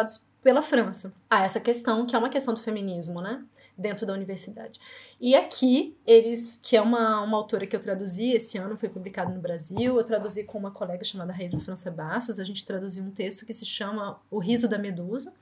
[0.42, 3.44] pela França a essa questão, que é uma questão do feminismo, né?
[3.76, 4.80] dentro da universidade.
[5.20, 9.34] E aqui, eles, que é uma, uma autora que eu traduzi esse ano, foi publicado
[9.34, 13.10] no Brasil, eu traduzi com uma colega chamada Raíssa França Bastos, a gente traduziu um
[13.10, 15.34] texto que se chama O Riso da Medusa,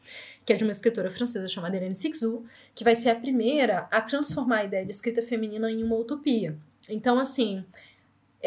[0.45, 4.01] que é de uma escritora francesa chamada Helene Sixou, que vai ser a primeira a
[4.01, 6.57] transformar a ideia de escrita feminina em uma utopia.
[6.88, 7.64] Então, assim,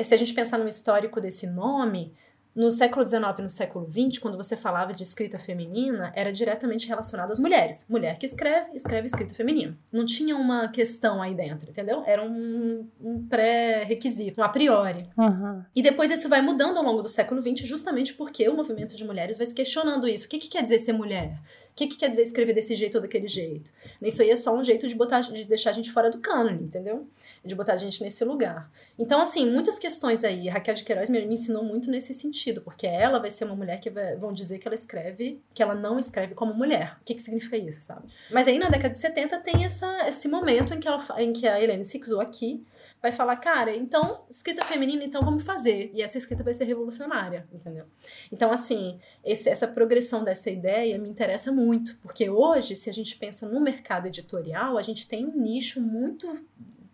[0.04, 2.13] se a gente pensar no histórico desse nome,
[2.58, 6.88] no século XIX e no século XX, quando você falava de escrita feminina, era diretamente
[6.88, 7.86] relacionado às mulheres.
[7.88, 9.78] Mulher que escreve, escreve escrita feminina.
[9.93, 12.02] Não tinha uma questão aí dentro, entendeu?
[12.04, 15.04] Era um, um pré-requisito, um a priori.
[15.15, 15.63] Uhum.
[15.76, 19.06] E depois isso vai mudando ao longo do século XX, justamente porque o movimento de
[19.06, 20.26] mulheres vai se questionando isso.
[20.26, 21.39] O que, que quer dizer ser mulher?
[21.72, 23.72] O que, que quer dizer escrever desse jeito ou daquele jeito?
[24.02, 26.63] Isso aí é só um jeito de, botar, de deixar a gente fora do cânone,
[26.63, 27.08] entendeu?
[27.46, 28.67] De botar a gente nesse lugar.
[28.98, 30.48] Então, assim, muitas questões aí.
[30.48, 33.56] Raquel de Queiroz me, me ensinou muito nesse sentido sentido, porque ela vai ser uma
[33.56, 36.98] mulher que vai, vão dizer que ela escreve, que ela não escreve como mulher.
[37.02, 38.08] O que, que significa isso, sabe?
[38.32, 41.48] Mas aí na década de 70 tem essa, esse momento em que, ela, em que
[41.48, 42.66] a Helene Sixou aqui
[43.02, 45.92] vai falar, cara, então, escrita feminina, então vamos fazer.
[45.94, 47.86] E essa escrita vai ser revolucionária, entendeu?
[48.32, 53.16] Então, assim, esse, essa progressão dessa ideia me interessa muito, porque hoje, se a gente
[53.18, 56.40] pensa no mercado editorial, a gente tem um nicho muito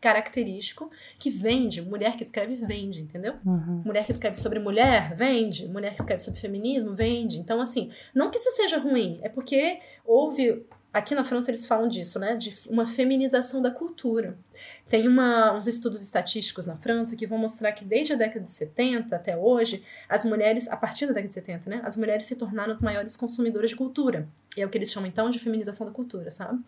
[0.04, 1.82] característico que vende.
[1.82, 3.36] Mulher que escreve vende, entendeu?
[3.46, 3.84] Uhum.
[3.86, 5.66] Mulher que escreve sobre mulher vende.
[5.70, 7.40] Mulher que escreve sobre feminismo vende.
[7.40, 10.66] Então, assim, não que isso seja ruim, é porque houve.
[10.92, 12.36] Aqui na França eles falam disso, né?
[12.36, 14.38] De uma feminização da cultura.
[14.90, 18.52] Tem uma, uns estudos estatísticos na França que vão mostrar que desde a década de
[18.52, 21.82] 70 até hoje, as mulheres, a partir da década de 70, né?
[21.84, 24.28] As mulheres se tornaram as maiores consumidoras de cultura.
[24.56, 26.60] E é o que eles chamam então de feminização da cultura, sabe?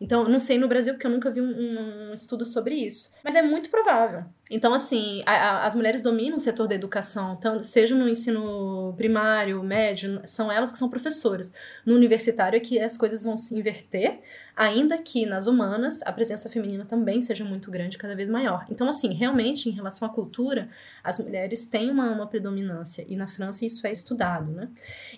[0.00, 3.12] Então, não sei no Brasil, porque eu nunca vi um, um estudo sobre isso.
[3.24, 4.24] Mas é muito provável.
[4.50, 8.92] Então, assim, a, a, as mulheres dominam o setor da educação, tanto, seja no ensino
[8.96, 11.52] primário, médio, são elas que são professoras.
[11.86, 14.20] No universitário é que as coisas vão se inverter,
[14.56, 18.64] ainda que nas humanas a presença feminina também seja muito grande, cada vez maior.
[18.70, 20.68] Então, assim, realmente, em relação à cultura,
[21.02, 24.68] as mulheres têm uma, uma predominância, e na França isso é estudado, né?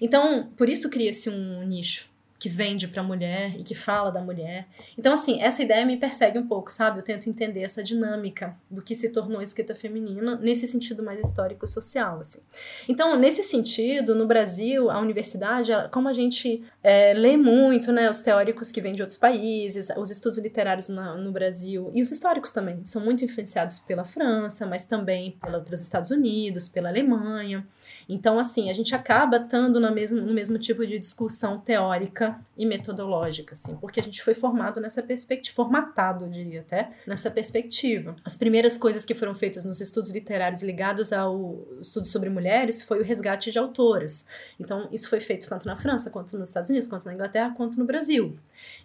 [0.01, 2.12] Então, por isso cria-se um nicho
[2.43, 4.67] que vende para a mulher e que fala da mulher.
[4.99, 6.99] Então, assim, essa ideia me persegue um pouco, sabe?
[6.99, 11.21] Eu tento entender essa dinâmica do que se tornou a escrita feminina nesse sentido mais
[11.21, 12.41] histórico-social, assim.
[12.89, 18.19] Então, nesse sentido, no Brasil, a universidade, como a gente é, lê muito, né, os
[18.19, 22.51] teóricos que vêm de outros países, os estudos literários na, no Brasil e os históricos
[22.51, 27.65] também são muito influenciados pela França, mas também pela, pelos Estados Unidos, pela Alemanha.
[28.13, 32.67] Então, assim, a gente acaba estando no mesmo, no mesmo tipo de discussão teórica e
[32.67, 38.15] metodológica, assim, porque a gente foi formado nessa perspectiva, formatado, eu diria até, nessa perspectiva.
[38.23, 43.01] As primeiras coisas que foram feitas nos estudos literários ligados ao estudo sobre mulheres foi
[43.01, 44.27] o resgate de autoras.
[44.61, 47.79] Então, isso foi feito tanto na França, quanto nos Estados Unidos, quanto na Inglaterra, quanto
[47.79, 48.37] no Brasil.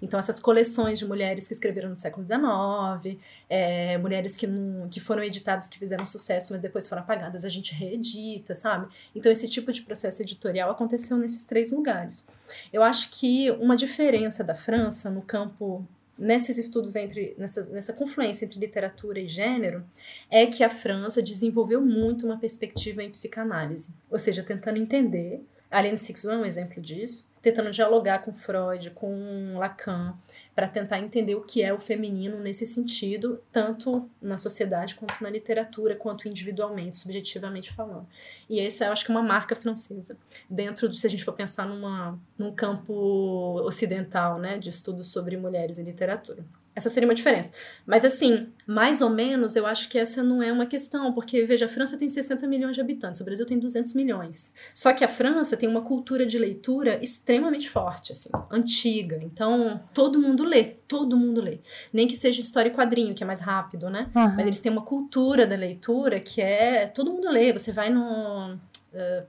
[0.02, 3.18] Então, essas coleções de mulheres que escreveram no século XIX,
[3.50, 7.50] é, mulheres que, não, que foram editadas, que fizeram sucesso, mas depois foram apagadas, a
[7.50, 8.88] gente reedita, sabe?
[9.16, 12.26] Então, esse tipo de processo editorial aconteceu nesses três lugares.
[12.72, 15.86] Eu acho que uma diferença da França no campo
[16.18, 19.86] nesses estudos entre nessa, nessa confluência entre literatura e gênero
[20.32, 25.80] é que a França desenvolveu muito uma perspectiva em psicanálise, ou seja, tentando entender a
[25.80, 30.16] Aline Sixou é um exemplo disso, tentando dialogar com Freud, com Lacan,
[30.56, 35.30] para tentar entender o que é o feminino nesse sentido, tanto na sociedade quanto na
[35.30, 38.08] literatura, quanto individualmente, subjetivamente falando.
[38.50, 40.18] E essa eu acho que é uma marca francesa,
[40.50, 45.38] dentro de, se a gente for pensar numa, num campo ocidental, né, de estudos sobre
[45.38, 46.44] mulheres em literatura.
[46.78, 47.50] Essa seria uma diferença.
[47.88, 51.66] Mas, assim, mais ou menos, eu acho que essa não é uma questão, porque, veja,
[51.66, 54.54] a França tem 60 milhões de habitantes, o Brasil tem 200 milhões.
[54.76, 59.18] Só que a França tem uma cultura de leitura extremamente forte, assim, antiga.
[59.24, 61.62] Então, todo mundo lê, todo mundo lê.
[61.92, 64.12] Nem que seja história e quadrinho, que é mais rápido, né?
[64.16, 64.36] Uhum.
[64.36, 66.86] Mas eles têm uma cultura da leitura que é.
[66.86, 67.52] Todo mundo lê.
[67.52, 68.56] Você vai no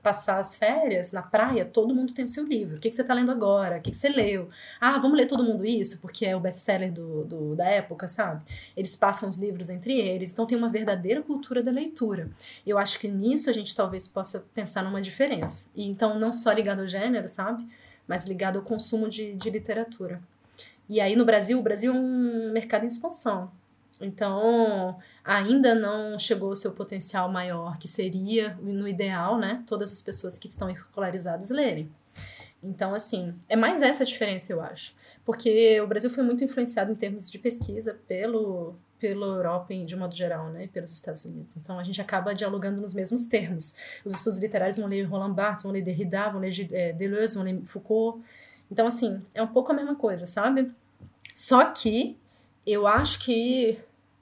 [0.01, 2.77] passar as férias na praia, todo mundo tem o seu livro.
[2.77, 3.77] O que, que você está lendo agora?
[3.77, 4.49] O que, que você leu?
[4.79, 8.43] Ah, vamos ler todo mundo isso, porque é o best-seller do, do, da época, sabe?
[8.75, 12.29] Eles passam os livros entre eles, então tem uma verdadeira cultura da leitura.
[12.65, 15.69] Eu acho que nisso a gente talvez possa pensar numa diferença.
[15.75, 17.67] E então, não só ligado ao gênero, sabe?
[18.07, 20.21] Mas ligado ao consumo de, de literatura.
[20.87, 23.51] E aí no Brasil, o Brasil é um mercado em expansão.
[23.99, 30.01] Então, ainda não chegou ao seu potencial maior, que seria, no ideal, né, todas as
[30.01, 31.91] pessoas que estão escolarizadas lerem.
[32.63, 34.95] Então, assim, é mais essa a diferença, eu acho.
[35.25, 40.15] Porque o Brasil foi muito influenciado em termos de pesquisa pelo, pela Europa de modo
[40.15, 41.55] geral, né, e pelos Estados Unidos.
[41.57, 43.75] Então, a gente acaba dialogando nos mesmos termos.
[44.05, 47.43] Os estudos literários vão ler Roland Barthes, vão ler Derrida, vão ler é, Deleuze, vão
[47.43, 48.23] ler Foucault.
[48.71, 50.71] Então, assim, é um pouco a mesma coisa, sabe?
[51.33, 52.17] Só que
[52.65, 53.79] eu acho que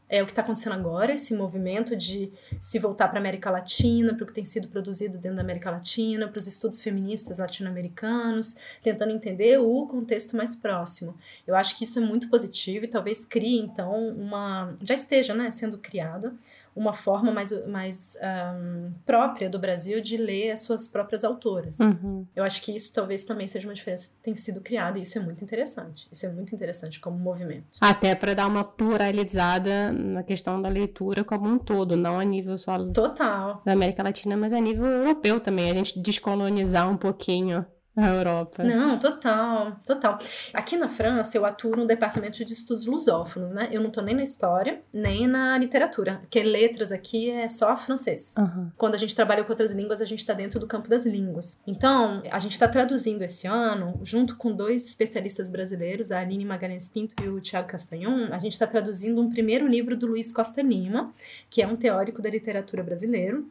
[0.10, 4.14] é o que está acontecendo agora, esse movimento de se voltar para a América Latina,
[4.14, 8.56] para o que tem sido produzido dentro da América Latina, para os estudos feministas latino-americanos,
[8.82, 11.18] tentando entender o contexto mais próximo.
[11.46, 14.76] Eu acho que isso é muito positivo e talvez crie, então, uma.
[14.82, 16.34] já esteja né, sendo criada
[16.78, 21.80] uma forma mais, mais um, própria do Brasil de ler as suas próprias autoras.
[21.80, 22.26] Uhum.
[22.36, 25.18] Eu acho que isso talvez também seja uma diferença que tem sido criada, e isso
[25.18, 26.08] é muito interessante.
[26.12, 27.66] Isso é muito interessante como movimento.
[27.82, 32.58] Até para dar uma pluralizada na questão da leitura como um todo, não a nível
[32.58, 33.62] só Total.
[33.66, 35.72] da América Latina, mas a nível europeu também.
[35.72, 37.66] A gente descolonizar um pouquinho
[37.98, 38.64] a Europa.
[38.64, 40.20] Não, total, total.
[40.54, 43.70] Aqui na França, eu atuo no departamento de estudos lusófonos, né?
[43.72, 48.36] Eu não tô nem na história, nem na literatura, porque letras aqui é só francês.
[48.38, 48.72] Uhum.
[48.78, 51.60] Quando a gente trabalha com outras línguas, a gente tá dentro do campo das línguas.
[51.66, 56.88] Então, a gente tá traduzindo esse ano, junto com dois especialistas brasileiros, a Aline Magalhães
[56.88, 60.62] Pinto e o Tiago Castanhon, a gente tá traduzindo um primeiro livro do Luiz Costa
[60.62, 61.12] Lima,
[61.50, 63.50] que é um teórico da literatura brasileiro,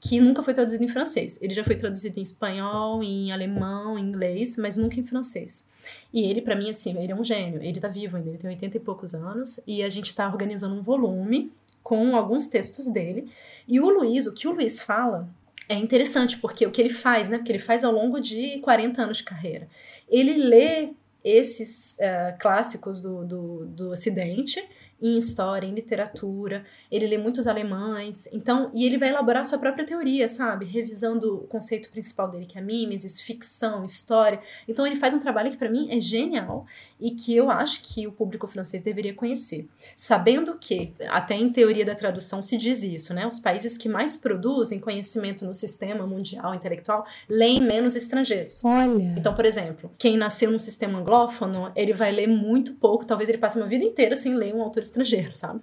[0.00, 1.38] que nunca foi traduzido em francês.
[1.40, 5.66] Ele já foi traduzido em espanhol, em alemão, em inglês, mas nunca em francês.
[6.12, 7.62] E ele, para mim, assim, ele é um gênio.
[7.62, 10.74] Ele tá vivo ainda, ele tem 80 e poucos anos, e a gente tá organizando
[10.74, 13.30] um volume com alguns textos dele.
[13.66, 15.28] E o Luiz, o que o Luiz fala
[15.68, 17.38] é interessante, porque o que ele faz, né?
[17.38, 19.68] Porque ele faz ao longo de 40 anos de carreira.
[20.08, 20.90] Ele lê
[21.24, 24.62] esses uh, clássicos do, do, do Ocidente
[25.00, 29.84] em história, em literatura, ele lê muitos alemães, então, e ele vai elaborar sua própria
[29.84, 30.64] teoria, sabe?
[30.64, 34.40] Revisando o conceito principal dele, que é mimesis, ficção, história.
[34.66, 36.66] Então, ele faz um trabalho que para mim é genial
[36.98, 39.68] e que eu acho que o público francês deveria conhecer.
[39.94, 43.26] Sabendo que, até em teoria da tradução se diz isso, né?
[43.26, 48.64] Os países que mais produzem conhecimento no sistema mundial intelectual leem menos estrangeiros.
[48.64, 49.14] Olha.
[49.16, 53.38] Então, por exemplo, quem nasceu num sistema anglófono, ele vai ler muito pouco, talvez ele
[53.38, 55.60] passe uma vida inteira sem ler um autor estrangeiro, sabe?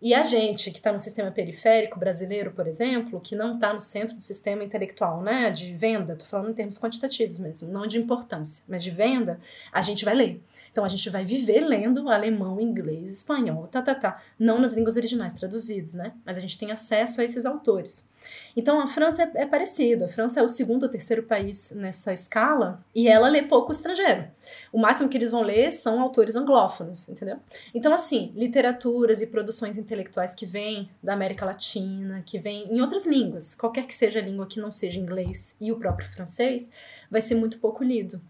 [0.00, 3.80] E a gente que está no sistema periférico brasileiro, por exemplo, que não está no
[3.80, 7.98] centro do sistema intelectual, né, de venda, tô falando em termos quantitativos mesmo, não de
[7.98, 9.38] importância, mas de venda,
[9.72, 10.40] a gente vai ler.
[10.72, 14.22] Então a gente vai viver lendo alemão, inglês, espanhol, tá, tá, tá.
[14.38, 16.14] Não nas línguas originais traduzidos, né?
[16.24, 18.08] Mas a gente tem acesso a esses autores.
[18.56, 20.06] Então a França é, é parecido.
[20.06, 24.24] A França é o segundo ou terceiro país nessa escala e ela lê pouco estrangeiro.
[24.72, 27.38] O máximo que eles vão ler são autores anglófonos, entendeu?
[27.74, 33.06] Então, assim, literaturas e produções intelectuais que vêm da América Latina, que vêm em outras
[33.06, 36.70] línguas, qualquer que seja a língua que não seja inglês e o próprio francês,
[37.10, 38.20] vai ser muito pouco lido.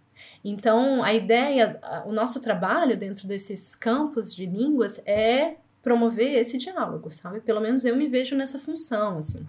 [0.45, 7.11] Então, a ideia, o nosso trabalho dentro desses campos de línguas é promover esse diálogo,
[7.11, 7.41] sabe?
[7.41, 9.47] Pelo menos eu me vejo nessa função, assim,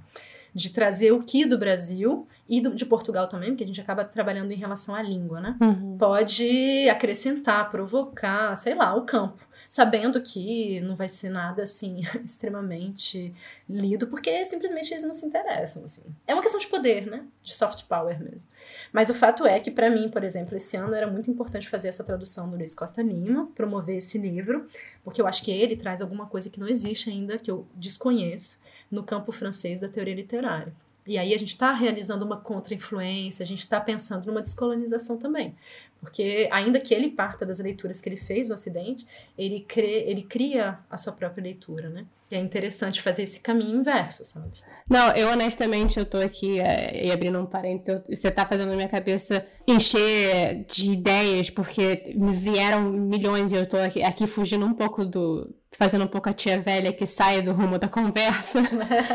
[0.53, 4.05] de trazer o que do Brasil e do, de Portugal também, porque a gente acaba
[4.05, 5.57] trabalhando em relação à língua, né?
[5.61, 5.97] Uhum.
[5.97, 13.33] Pode acrescentar, provocar, sei lá, o campo sabendo que não vai ser nada assim extremamente
[13.67, 16.03] lido, porque simplesmente eles não se interessam, assim.
[16.27, 17.25] É uma questão de poder, né?
[17.41, 18.47] De soft power mesmo.
[18.91, 21.87] Mas o fato é que para mim, por exemplo, esse ano era muito importante fazer
[21.87, 24.67] essa tradução do Luiz Costa Lima, promover esse livro,
[25.03, 28.61] porque eu acho que ele traz alguma coisa que não existe ainda, que eu desconheço
[28.93, 30.73] no campo francês da teoria literária.
[31.05, 35.53] E aí a gente está realizando uma contra-influência, a gente está pensando numa descolonização também.
[35.99, 39.05] Porque, ainda que ele parta das leituras que ele fez no Ocidente,
[39.37, 42.05] ele, crê, ele cria a sua própria leitura, né?
[42.29, 44.49] E é interessante fazer esse caminho inverso, sabe?
[44.89, 48.73] Não, eu honestamente, eu tô aqui, é, e abrindo um parênteses, eu, você tá fazendo
[48.73, 54.27] a minha cabeça encher de ideias, porque me vieram milhões e eu tô aqui, aqui
[54.27, 57.87] fugindo um pouco do, fazendo um pouco a tia velha que sai do rumo da
[57.87, 58.61] conversa.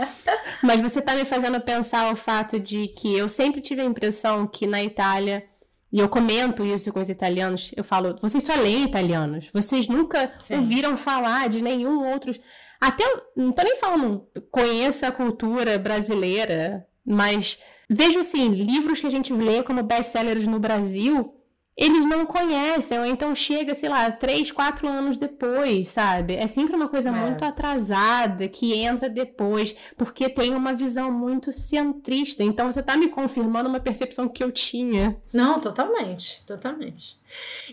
[0.63, 4.47] Mas você tá me fazendo pensar o fato de que eu sempre tive a impressão
[4.47, 5.45] que na Itália
[5.91, 7.71] e eu comento isso com os italianos.
[7.77, 9.49] Eu falo, vocês só leem italianos.
[9.53, 10.57] Vocês nunca Sim.
[10.57, 12.33] ouviram falar de nenhum outro.
[12.81, 19.11] Até, não tô nem falando, conheça a cultura brasileira, mas vejo assim, livros que a
[19.11, 21.35] gente lê como best-sellers no Brasil
[21.79, 26.35] eles não conhecem, ou então chega, sei lá, três, quatro anos depois, sabe?
[26.35, 27.13] É sempre uma coisa é.
[27.13, 32.43] muito atrasada, que entra depois, porque tem uma visão muito centrista.
[32.43, 35.17] Então você tá me confirmando uma percepção que eu tinha.
[35.33, 37.17] Não, totalmente, totalmente.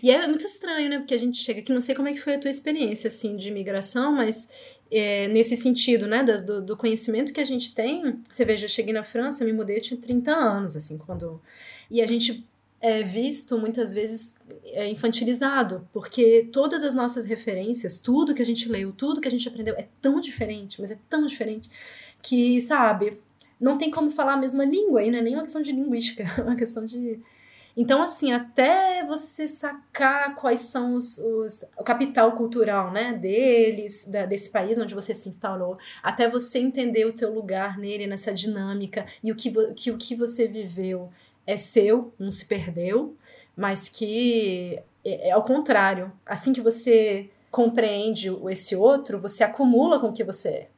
[0.00, 0.98] E é muito estranho, né?
[0.98, 3.36] Porque a gente chega aqui, não sei como é que foi a tua experiência, assim,
[3.36, 4.48] de imigração, mas
[4.88, 8.20] é, nesse sentido, né, do, do conhecimento que a gente tem.
[8.30, 11.42] Você veja, eu cheguei na França, me mudei, eu tinha 30 anos, assim, quando...
[11.90, 12.46] E a gente
[12.80, 18.68] é visto muitas vezes é infantilizado, porque todas as nossas referências, tudo que a gente
[18.68, 21.70] leu, tudo que a gente aprendeu é tão diferente, mas é tão diferente
[22.22, 23.18] que, sabe,
[23.60, 26.24] não tem como falar a mesma língua, e não é nem uma questão de linguística,
[26.38, 27.20] é uma questão de.
[27.78, 34.24] Então, assim, até você sacar quais são os, os o capital cultural, né, deles, da,
[34.24, 39.04] desse país onde você se instalou, até você entender o teu lugar nele, nessa dinâmica,
[39.22, 41.10] e o que, que o que você viveu
[41.46, 43.16] é seu, não se perdeu,
[43.56, 46.12] mas que é, é ao contrário.
[46.24, 50.68] Assim que você compreende esse outro, você acumula com o que você é.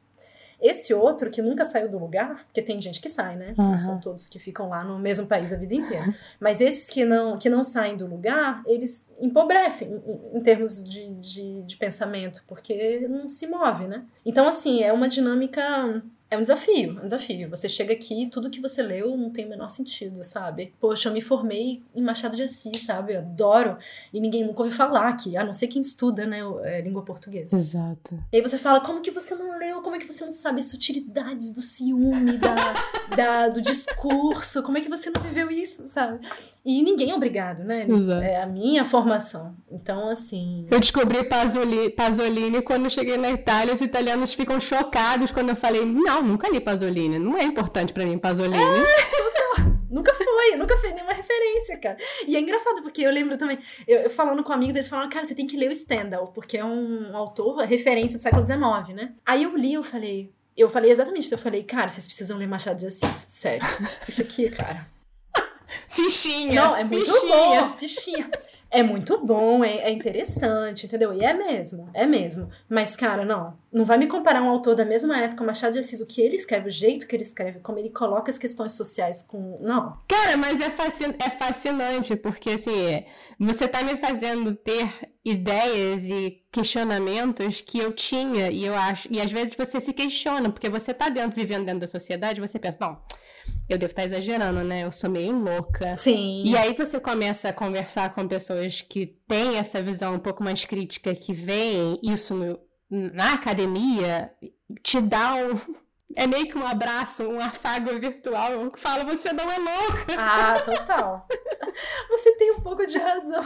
[0.61, 3.53] Esse outro que nunca saiu do lugar, porque tem gente que sai, né?
[3.57, 3.71] Uhum.
[3.71, 6.13] Não são todos que ficam lá no mesmo país a vida inteira.
[6.37, 10.01] Mas esses que não, que não saem do lugar, eles empobrecem
[10.33, 14.03] em, em termos de, de, de pensamento, porque não se move, né?
[14.25, 17.49] Então, assim, é uma dinâmica é um desafio, é um desafio.
[17.49, 20.73] Você chega aqui e tudo que você leu não tem o menor sentido, sabe?
[20.79, 23.13] Poxa, eu me formei em Machado de Assis, sabe?
[23.13, 23.77] Eu adoro.
[24.13, 27.55] E ninguém nunca ouviu falar aqui, a não ser quem estuda, né, é, língua portuguesa.
[27.55, 28.23] Exato.
[28.31, 29.81] E aí você fala, como que você não leu?
[29.81, 32.55] Como é que você não sabe as sutilidades do ciúme, da,
[33.15, 34.61] da, do discurso?
[34.61, 36.19] Como é que você não viveu isso, sabe?
[36.63, 37.87] E ninguém é obrigado, né?
[37.89, 38.21] Exato.
[38.23, 39.55] É a minha formação.
[39.71, 40.67] Então, assim...
[40.69, 45.83] Eu descobri Pasolini, Pasolini quando cheguei na Itália, os italianos ficam chocados quando eu falei,
[45.83, 47.19] não, não, nunca li Pasolini.
[47.19, 48.57] Não é importante para mim Pasolini.
[48.57, 49.19] É,
[49.89, 51.97] nunca foi, nunca fez nenhuma referência, cara.
[52.27, 55.25] E é engraçado, porque eu lembro também, eu, eu falando com amigos, eles falaram, cara,
[55.25, 59.13] você tem que ler o Stendhal, porque é um autor, referência do século XIX, né?
[59.25, 62.47] Aí eu li, eu falei, eu falei exatamente isso, eu falei, cara, vocês precisam ler
[62.47, 63.65] Machado de Assis, sério.
[64.07, 64.87] Isso aqui, cara.
[65.87, 66.53] fichinha.
[66.53, 67.61] Não, é muito fichinha.
[67.61, 68.31] bom, fichinha.
[68.71, 71.11] É muito bom, é, é, interessante, entendeu?
[71.11, 72.49] E é mesmo, é mesmo.
[72.69, 73.57] Mas, cara, não.
[73.71, 76.35] Não vai me comparar um autor da mesma época, Machado de Assis, o que ele
[76.35, 79.57] escreve, o jeito que ele escreve, como ele coloca as questões sociais com.
[79.59, 79.97] Não.
[80.07, 83.05] Cara, mas é, fascin é fascinante, porque, assim,
[83.39, 84.91] você tá me fazendo ter
[85.25, 89.07] ideias e questionamentos que eu tinha, e eu acho.
[89.11, 92.59] E às vezes você se questiona, porque você tá dentro, vivendo dentro da sociedade, você
[92.59, 92.99] pensa, não
[93.69, 94.83] eu devo estar exagerando, né?
[94.83, 95.97] Eu sou meio louca.
[95.97, 96.43] Sim.
[96.45, 100.65] E aí você começa a conversar com pessoas que têm essa visão um pouco mais
[100.65, 104.31] crítica, que veem isso no, na academia,
[104.81, 105.59] te dá um,
[106.15, 110.15] é meio que um abraço, um afago virtual que fala, você não é louca.
[110.17, 111.27] Ah, total.
[112.09, 113.43] você tem um pouco de razão.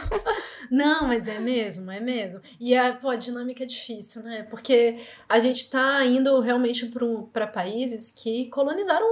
[0.72, 2.41] Não, mas é mesmo, é mesmo.
[2.60, 4.43] E a, pô, a dinâmica é difícil, né?
[4.49, 6.89] Porque a gente tá indo realmente
[7.34, 9.06] para países que colonizaram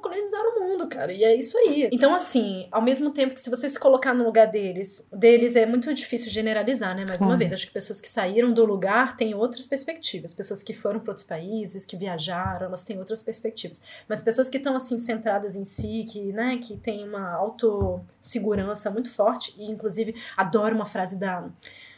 [0.00, 1.12] colonizaram o mundo, cara.
[1.12, 1.88] E é isso aí.
[1.92, 5.66] Então, assim, ao mesmo tempo que se você se colocar no lugar deles, deles é
[5.66, 7.04] muito difícil generalizar, né?
[7.06, 10.34] Mais uma vez, acho que pessoas que saíram do lugar têm outras perspectivas.
[10.34, 13.80] Pessoas que foram para outros países, que viajaram, elas têm outras perspectivas.
[14.08, 19.10] Mas pessoas que estão, assim, centradas em si, que, né, que têm uma autossegurança muito
[19.10, 21.48] forte, e inclusive adoro uma frase da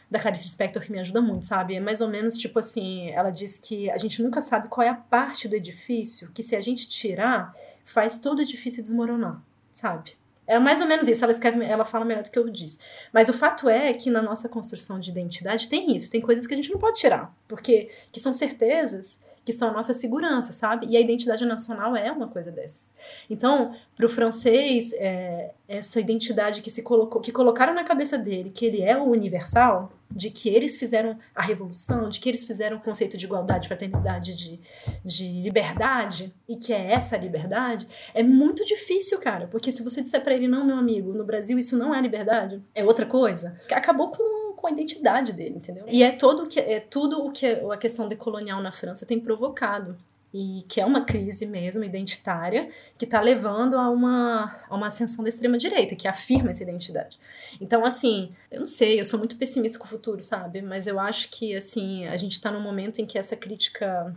[0.09, 1.75] da Clarice Lispector que me ajuda muito, sabe?
[1.75, 4.89] É mais ou menos tipo assim, ela diz que a gente nunca sabe qual é
[4.89, 7.53] a parte do edifício que se a gente tirar,
[7.85, 10.17] faz todo edifício desmoronar, sabe?
[10.47, 12.79] É mais ou menos isso, ela escreve, ela fala melhor do que eu disse.
[13.13, 16.53] Mas o fato é que na nossa construção de identidade tem isso, tem coisas que
[16.53, 20.87] a gente não pode tirar, porque que são certezas que são a nossa segurança, sabe?
[20.89, 22.95] E a identidade nacional é uma coisa dessas.
[23.29, 28.49] Então, para o francês, é, essa identidade que se colocou, que colocaram na cabeça dele,
[28.49, 32.77] que ele é o universal, de que eles fizeram a revolução, de que eles fizeram
[32.77, 34.59] o conceito de igualdade, fraternidade, de,
[35.03, 40.23] de liberdade, e que é essa liberdade, é muito difícil, cara, porque se você disser
[40.23, 44.11] para ele, não, meu amigo, no Brasil isso não é liberdade, é outra coisa, acabou
[44.11, 45.85] com com a identidade dele, entendeu?
[45.87, 49.95] E é todo que é tudo o que a questão decolonial na França tem provocado
[50.33, 55.23] e que é uma crise mesmo identitária que está levando a uma, a uma ascensão
[55.23, 57.19] da extrema direita que afirma essa identidade.
[57.61, 60.63] Então, assim, eu não sei, eu sou muito pessimista com o futuro, sabe?
[60.63, 64.15] Mas eu acho que assim a gente está num momento em que essa crítica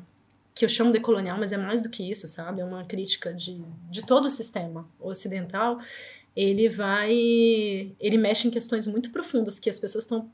[0.54, 2.60] que eu chamo de colonial, mas é mais do que isso, sabe?
[2.60, 5.78] É uma crítica de, de todo o sistema ocidental.
[6.38, 7.10] Ele vai.
[7.98, 10.30] Ele mexe em questões muito profundas que as pessoas estão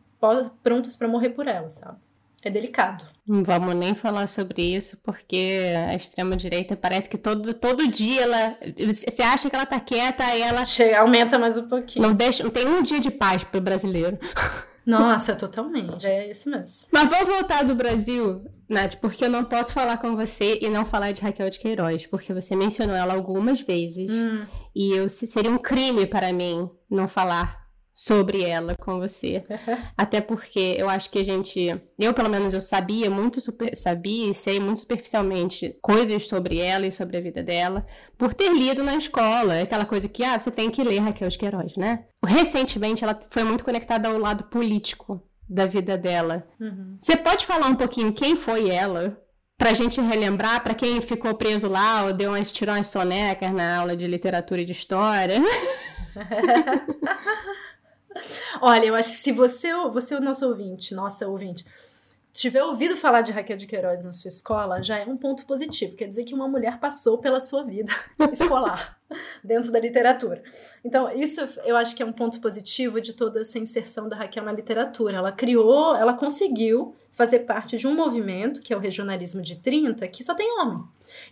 [0.63, 1.97] prontas para morrer por ela, sabe?
[2.43, 3.07] É delicado.
[3.27, 8.59] Não vamos nem falar sobre isso, porque a extrema-direita parece que todo, todo dia ela.
[8.87, 10.67] Você acha que ela tá quieta, aí ela.
[10.67, 12.07] Chega, aumenta mais um pouquinho.
[12.07, 14.19] Não, deixa, não tem um dia de paz pro brasileiro.
[14.87, 16.07] Nossa, totalmente.
[16.07, 16.89] É isso mesmo.
[16.93, 20.85] Mas vamos voltar do Brasil, Nath, porque eu não posso falar com você e não
[20.85, 24.11] falar de Raquel de Queiroz, porque você mencionou ela algumas vezes.
[24.11, 24.43] Hum.
[24.75, 27.64] E eu, seria um crime para mim não falar
[27.95, 29.45] sobre ela com você.
[29.97, 34.29] Até porque eu acho que a gente, eu pelo menos eu sabia muito super, sabia
[34.29, 37.87] e sei muito superficialmente coisas sobre ela e sobre a vida dela
[38.19, 41.39] por ter lido na escola, aquela coisa que ah, você tem que ler Raquel de
[41.39, 42.05] Queiroz, né?
[42.27, 46.45] Recentemente ela foi muito conectada ao lado político da vida dela.
[46.61, 46.97] Uhum.
[46.99, 49.21] Você pode falar um pouquinho quem foi ela?
[49.57, 53.97] Pra gente relembrar, para quem ficou preso lá ou deu umas tirões sonecas na aula
[53.97, 55.41] de literatura e de história.
[58.61, 61.65] Olha, eu acho que se você, você é o nosso ouvinte, nossa ouvinte,
[62.35, 65.95] tiver ouvido falar de Raquel de Queiroz na sua escola, já é um ponto positivo.
[65.95, 67.93] Quer dizer que uma mulher passou pela sua vida
[68.33, 68.99] escolar,
[69.43, 70.43] dentro da literatura.
[70.85, 74.45] Então, isso eu acho que é um ponto positivo de toda essa inserção da Raquel
[74.45, 75.17] na literatura.
[75.17, 80.07] Ela criou, ela conseguiu fazer parte de um movimento, que é o regionalismo de 30,
[80.09, 80.83] que só tem homem.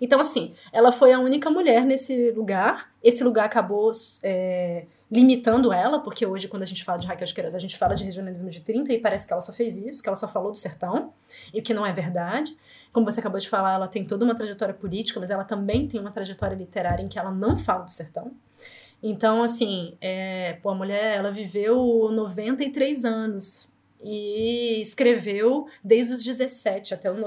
[0.01, 2.93] Então, assim, ela foi a única mulher nesse lugar.
[3.03, 3.91] Esse lugar acabou.
[4.23, 7.77] É, limitando ela, porque hoje, quando a gente fala de Raquel de Queiroz, a gente
[7.77, 10.27] fala de regionalismo de 30 e parece que ela só fez isso, que ela só
[10.27, 11.13] falou do sertão,
[11.53, 12.57] e que não é verdade.
[12.91, 16.01] Como você acabou de falar, ela tem toda uma trajetória política, mas ela também tem
[16.01, 18.33] uma trajetória literária em que ela não fala do sertão.
[19.03, 23.71] Então, assim, é, pô, a mulher, ela viveu 93 anos
[24.03, 27.19] e escreveu desde os 17 até os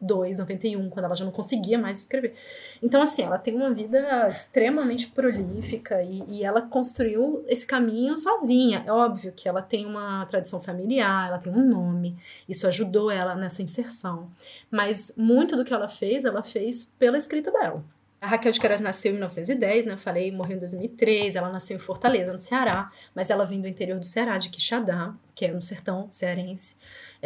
[0.00, 2.34] 92, 91, quando ela já não conseguia mais escrever.
[2.82, 8.82] Então, assim, ela tem uma vida extremamente prolífica e, e, ela construiu esse caminho sozinha.
[8.86, 12.16] É óbvio que ela tem uma tradição familiar, ela tem um nome,
[12.48, 14.30] isso ajudou ela nessa inserção.
[14.70, 17.82] Mas muito do que ela fez, ela fez pela escrita dela.
[18.20, 19.92] A Raquel de Queiroz nasceu em 1910, né?
[19.92, 21.36] Eu falei, morreu em 2003.
[21.36, 25.14] Ela nasceu em Fortaleza, no Ceará, mas ela vem do interior do Ceará, de Quixadá,
[25.36, 26.76] que é no sertão cearense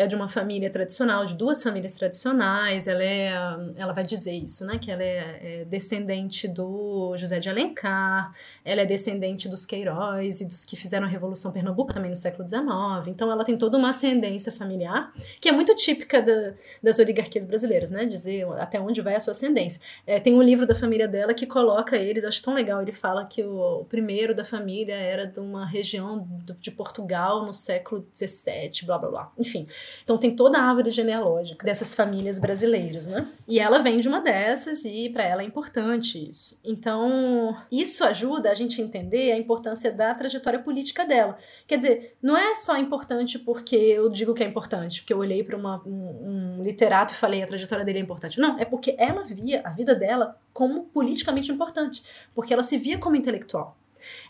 [0.01, 2.87] é de uma família tradicional, de duas famílias tradicionais.
[2.87, 3.33] Ela é,
[3.77, 4.79] ela vai dizer isso, né?
[4.79, 8.33] Que ela é, é descendente do José de Alencar,
[8.65, 12.47] ela é descendente dos Queiroz e dos que fizeram a Revolução Pernambuco também no século
[12.47, 13.09] XIX.
[13.09, 17.91] Então ela tem toda uma ascendência familiar que é muito típica da, das oligarquias brasileiras,
[17.91, 18.05] né?
[18.07, 19.81] Dizer até onde vai a sua ascendência.
[20.07, 22.81] É, tem um livro da família dela que coloca eles, acho tão legal.
[22.81, 27.45] Ele fala que o, o primeiro da família era de uma região do, de Portugal
[27.45, 29.33] no século XVII, blá blá blá.
[29.39, 29.67] Enfim,
[30.03, 33.27] então tem toda a árvore genealógica dessas famílias brasileiras, né?
[33.47, 36.59] E ela vem de uma dessas e para ela é importante isso.
[36.65, 41.37] Então, isso ajuda a gente a entender a importância da trajetória política dela.
[41.67, 45.43] Quer dizer, não é só importante porque eu digo que é importante, porque eu olhei
[45.43, 48.39] para um, um literato e falei a trajetória dele é importante.
[48.39, 52.03] Não, é porque ela via a vida dela como politicamente importante,
[52.35, 53.77] porque ela se via como intelectual.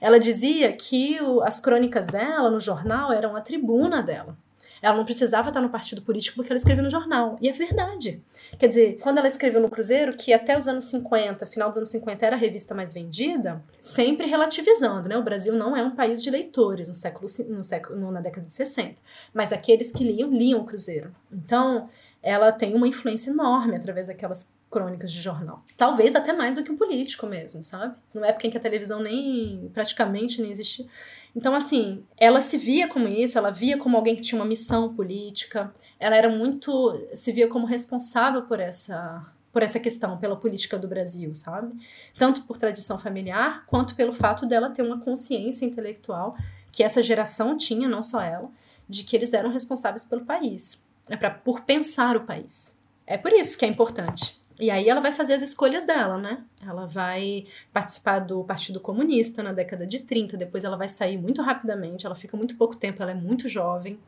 [0.00, 4.36] Ela dizia que o, as crônicas dela no jornal eram a tribuna dela.
[4.82, 7.38] Ela não precisava estar no partido político porque ela escreveu no jornal.
[7.40, 8.22] E é verdade.
[8.58, 11.90] Quer dizer, quando ela escreveu no Cruzeiro, que até os anos 50, final dos anos
[11.90, 15.18] 50, era a revista mais vendida, sempre relativizando, né?
[15.18, 18.54] O Brasil não é um país de leitores no século, no século na década de
[18.54, 18.94] 60.
[19.34, 21.14] Mas aqueles que liam, liam o Cruzeiro.
[21.30, 21.88] Então,
[22.22, 25.64] ela tem uma influência enorme através daquelas crônicas de jornal.
[25.76, 27.96] Talvez até mais do que um político mesmo, sabe?
[28.14, 30.86] Numa época em que a televisão nem praticamente nem existia.
[31.34, 34.94] Então, assim, ela se via como isso, ela via como alguém que tinha uma missão
[34.94, 36.98] política, ela era muito.
[37.14, 39.26] se via como responsável por essa.
[39.52, 41.74] Por essa questão, pela política do Brasil, sabe?
[42.16, 46.36] Tanto por tradição familiar, quanto pelo fato dela ter uma consciência intelectual
[46.70, 48.48] que essa geração tinha, não só ela,
[48.88, 52.78] de que eles eram responsáveis pelo país, é pra, por pensar o país.
[53.04, 54.39] É por isso que é importante.
[54.60, 56.44] E aí ela vai fazer as escolhas dela, né?
[56.62, 61.40] Ela vai participar do Partido Comunista na década de 30, depois ela vai sair muito
[61.40, 63.98] rapidamente, ela fica muito pouco tempo, ela é muito jovem.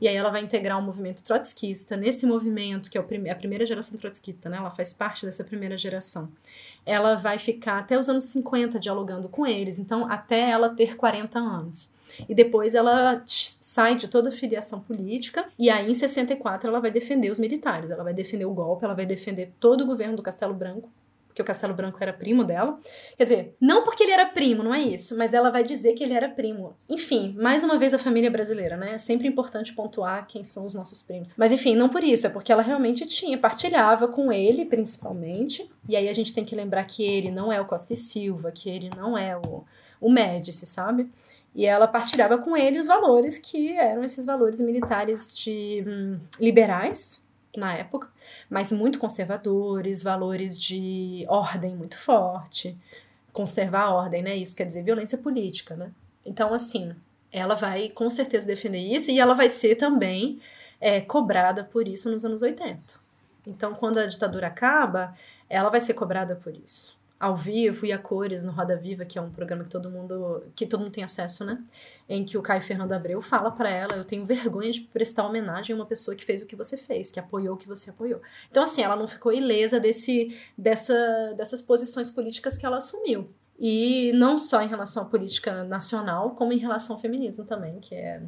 [0.00, 1.94] E aí ela vai integrar o movimento trotskista.
[1.94, 4.56] Nesse movimento, que é a primeira geração trotskista, né?
[4.56, 6.30] Ela faz parte dessa primeira geração.
[6.86, 11.38] Ela vai ficar até os anos 50 dialogando com eles, então até ela ter 40
[11.38, 11.92] anos.
[12.28, 16.90] E depois ela sai de toda a filiação política, e aí em 64 ela vai
[16.90, 20.22] defender os militares, ela vai defender o golpe, ela vai defender todo o governo do
[20.22, 20.90] Castelo Branco,
[21.38, 22.78] porque o Castelo Branco era primo dela.
[23.16, 26.02] Quer dizer, não porque ele era primo, não é isso, mas ela vai dizer que
[26.02, 26.76] ele era primo.
[26.88, 28.94] Enfim, mais uma vez a família brasileira, né?
[28.94, 31.30] É sempre importante pontuar quem são os nossos primos.
[31.36, 35.70] Mas enfim, não por isso, é porque ela realmente tinha, partilhava com ele, principalmente.
[35.88, 38.50] E aí a gente tem que lembrar que ele não é o Costa e Silva,
[38.50, 39.64] que ele não é o,
[40.00, 41.08] o Médici, sabe?
[41.58, 47.20] E ela partilhava com ele os valores que eram esses valores militares de hum, liberais
[47.56, 48.06] na época,
[48.48, 52.78] mas muito conservadores, valores de ordem muito forte,
[53.32, 54.36] conservar a ordem, né?
[54.36, 55.90] Isso quer dizer violência política, né?
[56.24, 56.94] Então, assim,
[57.32, 60.40] ela vai com certeza defender isso e ela vai ser também
[60.80, 62.78] é, cobrada por isso nos anos 80.
[63.44, 65.12] Então, quando a ditadura acaba,
[65.50, 69.18] ela vai ser cobrada por isso ao vivo e a cores no Roda Viva, que
[69.18, 71.62] é um programa que todo mundo que todo mundo tem acesso, né?
[72.08, 75.74] Em que o Caio Fernando Abreu fala para ela: "Eu tenho vergonha de prestar homenagem
[75.74, 78.20] a uma pessoa que fez o que você fez, que apoiou o que você apoiou".
[78.50, 83.28] Então assim, ela não ficou ilesa desse dessa dessas posições políticas que ela assumiu.
[83.58, 87.94] E não só em relação à política nacional, como em relação ao feminismo também, que
[87.94, 88.22] é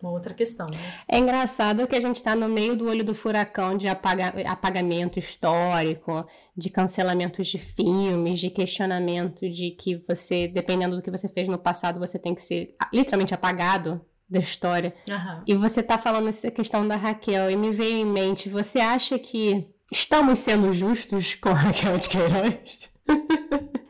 [0.00, 0.66] uma outra questão.
[0.70, 0.78] Né?
[1.08, 5.18] É engraçado que a gente está no meio do olho do furacão de apaga apagamento
[5.18, 6.26] histórico,
[6.56, 11.58] de cancelamentos de filmes, de questionamento de que você, dependendo do que você fez no
[11.58, 14.94] passado, você tem que ser literalmente apagado da história.
[15.08, 15.42] Uhum.
[15.46, 19.18] E você está falando essa questão da Raquel, e me veio em mente, você acha
[19.18, 22.90] que estamos sendo justos com Raquel de Queiroz?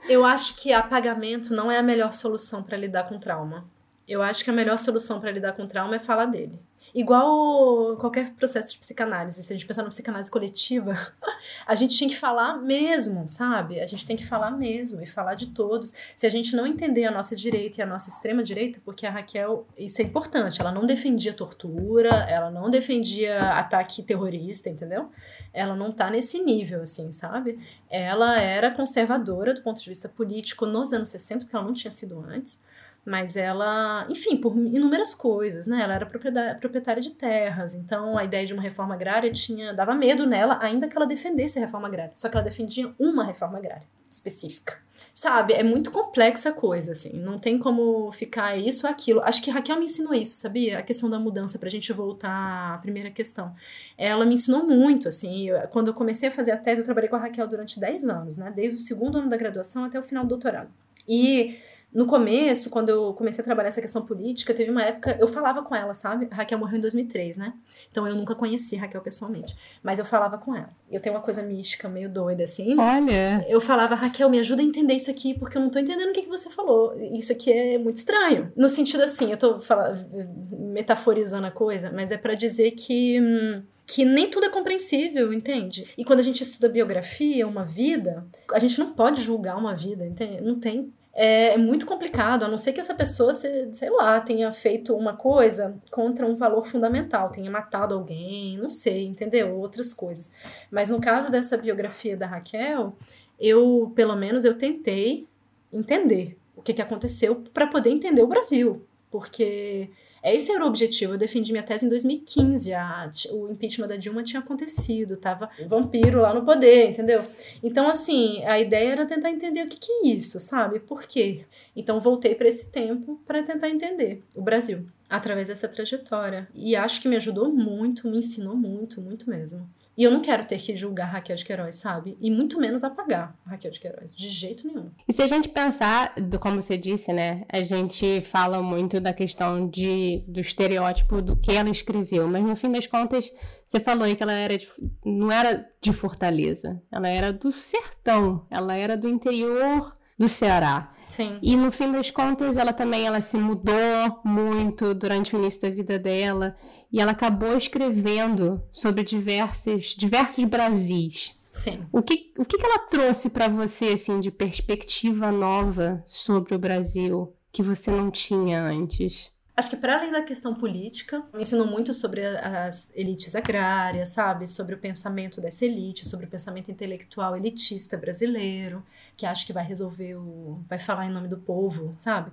[0.09, 3.69] Eu acho que apagamento não é a melhor solução para lidar com trauma.
[4.09, 6.61] Eu acho que a melhor solução para lidar com trauma é falar dele.
[6.95, 10.97] Igual qualquer processo de psicanálise, se a gente pensar na psicanálise coletiva,
[11.67, 13.81] a gente tinha que falar mesmo, sabe?
[13.81, 15.93] A gente tem que falar mesmo e falar de todos.
[16.15, 19.11] Se a gente não entender a nossa direita e a nossa extrema direita, porque a
[19.11, 25.11] Raquel, isso é importante, ela não defendia tortura, ela não defendia ataque terrorista, entendeu?
[25.53, 27.59] Ela não tá nesse nível, assim, sabe?
[27.91, 31.91] Ela era conservadora do ponto de vista político nos anos 60, porque ela não tinha
[31.91, 32.63] sido antes
[33.07, 35.81] mas ela, enfim, por inúmeras coisas, né?
[35.81, 40.27] Ela era proprietária de terras, então a ideia de uma reforma agrária tinha dava medo
[40.27, 42.13] nela, ainda que ela defendesse a reforma agrária.
[42.17, 44.85] Só que ela defendia uma reforma agrária específica.
[45.15, 49.21] Sabe, é muito complexa a coisa, assim, não tem como ficar isso ou aquilo.
[49.25, 50.79] Acho que Raquel me ensinou isso, sabia?
[50.79, 53.55] A questão da mudança, pra gente voltar à primeira questão.
[53.97, 57.17] Ela me ensinou muito, assim, quando eu comecei a fazer a tese, eu trabalhei com
[57.17, 58.53] a Raquel durante 10 anos, né?
[58.55, 60.71] Desde o segundo ano da graduação até o final do doutorado.
[61.09, 61.57] E
[61.97, 65.63] no começo, quando eu comecei a trabalhar essa questão política, teve uma época, eu falava
[65.63, 66.29] com ela, sabe?
[66.31, 67.55] A Raquel morreu em 2003, né?
[67.91, 70.69] Então eu nunca conheci Raquel pessoalmente, mas eu falava com ela.
[70.91, 72.79] Eu tenho uma coisa mística, meio doida, assim.
[72.79, 73.47] Olha!
[73.49, 76.13] Eu falava, Raquel, me ajuda a entender isso aqui, porque eu não tô entendendo o
[76.13, 76.95] que, que você falou.
[77.17, 78.53] Isso aqui é muito estranho.
[78.55, 80.07] No sentido assim, eu tô falando,
[80.53, 83.19] metaforizando a coisa, mas é para dizer que.
[83.19, 85.87] Hum, que nem tudo é compreensível, entende?
[85.97, 90.05] E quando a gente estuda biografia, uma vida, a gente não pode julgar uma vida,
[90.05, 90.41] entende?
[90.41, 94.53] Não tem é, é muito complicado, a não ser que essa pessoa, sei lá, tenha
[94.53, 99.57] feito uma coisa contra um valor fundamental, tenha matado alguém, não sei, entendeu?
[99.57, 100.31] Outras coisas.
[100.71, 102.95] Mas no caso dessa biografia da Raquel,
[103.41, 105.27] eu, pelo menos, eu tentei
[105.73, 109.89] entender o que, que aconteceu para poder entender o Brasil, porque
[110.23, 111.15] esse era o objetivo.
[111.15, 112.73] Eu defendi minha tese em 2015.
[112.73, 117.23] A, o impeachment da Dilma tinha acontecido, tava vampiro lá no poder, entendeu?
[117.63, 120.81] Então, assim, a ideia era tentar entender o que, que é isso, sabe?
[120.81, 121.45] Por quê?
[121.75, 126.49] Então, voltei para esse tempo para tentar entender o Brasil através dessa trajetória.
[126.55, 129.69] E acho que me ajudou muito, me ensinou muito, muito mesmo.
[129.97, 132.19] E eu não quero ter que julgar Raquel de Queiroz, sabe?
[132.21, 134.91] E muito menos apagar Raquel de Queiroz, de jeito nenhum.
[135.09, 137.45] E se a gente pensar, do, como você disse, né?
[137.49, 142.55] A gente fala muito da questão de, do estereótipo do que ela escreveu, mas no
[142.55, 143.33] fim das contas,
[143.67, 144.69] você falou aí que ela era de,
[145.05, 150.93] não era de Fortaleza, ela era do sertão, ela era do interior do Ceará.
[151.09, 151.39] Sim.
[151.41, 155.71] E no fim das contas, ela também ela se mudou muito durante o início da
[155.71, 156.57] vida dela
[156.91, 161.35] e ela acabou escrevendo sobre diversos diversos Brasis.
[161.53, 161.87] Sim.
[161.91, 167.35] O que, o que ela trouxe para você assim de perspectiva nova sobre o Brasil
[167.51, 169.31] que você não tinha antes?
[169.57, 174.47] Acho que para além da questão política, me ensinou muito sobre as elites agrárias, sabe?
[174.47, 178.85] Sobre o pensamento dessa elite, sobre o pensamento intelectual elitista brasileiro,
[179.17, 180.61] que acha que vai resolver o.
[180.69, 182.33] vai falar em nome do povo, sabe?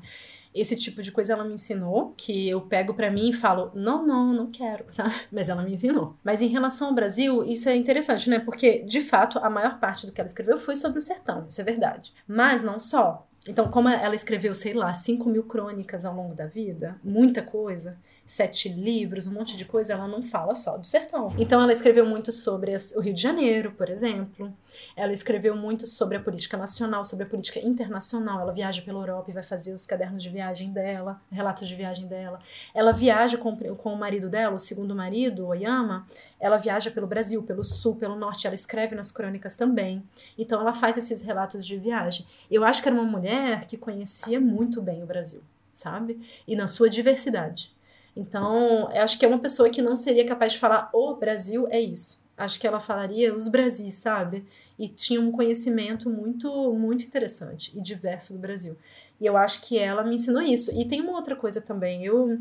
[0.53, 4.05] Esse tipo de coisa ela me ensinou, que eu pego para mim e falo, não,
[4.05, 5.15] não, não quero, sabe?
[5.31, 6.17] Mas ela me ensinou.
[6.25, 8.37] Mas em relação ao Brasil, isso é interessante, né?
[8.37, 11.61] Porque, de fato, a maior parte do que ela escreveu foi sobre o sertão, isso
[11.61, 12.13] é verdade.
[12.27, 13.25] Mas não só.
[13.47, 17.99] Então, como ela escreveu, sei lá, 5 mil crônicas ao longo da vida, muita coisa,
[18.25, 21.33] sete livros, um monte de coisa, ela não fala só do sertão.
[21.37, 24.51] Então ela escreveu muito sobre o Rio de Janeiro, por exemplo.
[24.95, 28.39] Ela escreveu muito sobre a política nacional, sobre a política internacional.
[28.39, 32.07] Ela viaja pela Europa e vai fazer os cadernos de viagem dela, relatos de viagem
[32.07, 32.39] dela.
[32.73, 36.07] Ela viaja com, com o marido dela, o segundo marido, Oyama.
[36.39, 38.47] Ela viaja pelo Brasil, pelo sul, pelo norte.
[38.47, 40.01] Ela escreve nas crônicas também.
[40.37, 42.25] Então ela faz esses relatos de viagem.
[42.49, 45.41] Eu acho que era uma mulher que conhecia muito bem o Brasil,
[45.73, 46.19] sabe?
[46.47, 47.72] E na sua diversidade.
[48.15, 51.79] Então, acho que é uma pessoa que não seria capaz de falar o Brasil é
[51.79, 52.21] isso.
[52.37, 54.43] Acho que ela falaria os Brasis, sabe?
[54.77, 58.75] E tinha um conhecimento muito, muito interessante e diverso do Brasil.
[59.21, 60.71] E eu acho que ela me ensinou isso.
[60.75, 62.03] E tem uma outra coisa também.
[62.03, 62.39] Eu,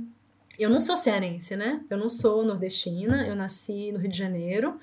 [0.59, 1.83] eu não sou cearense, né?
[1.91, 3.27] Eu não sou nordestina.
[3.27, 4.81] Eu nasci no Rio de Janeiro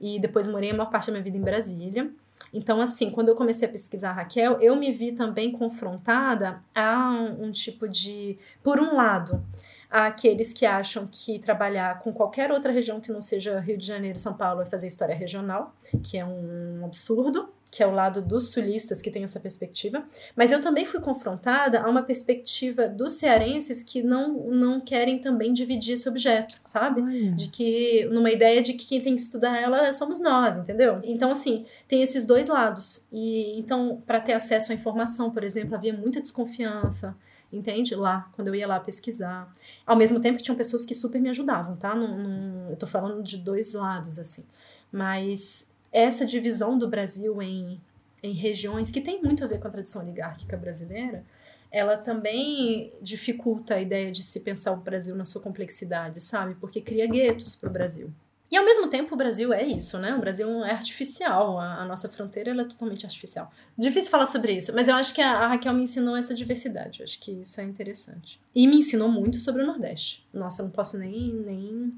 [0.00, 2.10] e depois morei a maior parte da minha vida em Brasília.
[2.52, 7.10] Então, assim, quando eu comecei a pesquisar a Raquel, eu me vi também confrontada a
[7.10, 8.38] um, um tipo de.
[8.62, 9.42] Por um lado,
[9.90, 14.18] àqueles que acham que trabalhar com qualquer outra região que não seja Rio de Janeiro
[14.18, 18.22] e São Paulo é fazer história regional, que é um absurdo, que é o lado
[18.22, 23.14] dos sulistas que tem essa perspectiva, mas eu também fui confrontada a uma perspectiva dos
[23.14, 27.02] cearenses que não, não querem também dividir esse objeto, sabe?
[27.32, 31.00] De que, numa ideia de que quem tem que estudar ela somos nós, entendeu?
[31.04, 33.06] Então, assim, tem esses dois lados.
[33.12, 37.14] E então, para ter acesso à informação, por exemplo, havia muita desconfiança
[37.56, 37.94] entende?
[37.94, 39.52] Lá, quando eu ia lá pesquisar.
[39.86, 41.94] Ao mesmo tempo que tinham pessoas que super me ajudavam, tá?
[41.94, 44.44] Num, num, eu tô falando de dois lados, assim.
[44.92, 47.80] Mas essa divisão do Brasil em,
[48.22, 51.24] em regiões, que tem muito a ver com a tradição oligárquica brasileira,
[51.70, 56.54] ela também dificulta a ideia de se pensar o Brasil na sua complexidade, sabe?
[56.54, 58.10] Porque cria guetos para o Brasil.
[58.50, 60.14] E ao mesmo tempo o Brasil é isso, né?
[60.14, 63.50] O Brasil é artificial, a, a nossa fronteira é totalmente artificial.
[63.76, 67.00] Difícil falar sobre isso, mas eu acho que a, a, Raquel me ensinou essa diversidade,
[67.00, 68.40] eu acho que isso é interessante.
[68.54, 70.24] E me ensinou muito sobre o Nordeste.
[70.32, 71.92] Nossa, eu não posso nem, nem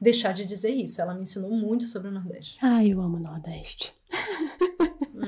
[0.00, 1.00] deixar de dizer isso.
[1.00, 2.58] Ela me ensinou muito sobre o Nordeste.
[2.60, 3.94] Ah, eu amo o Nordeste.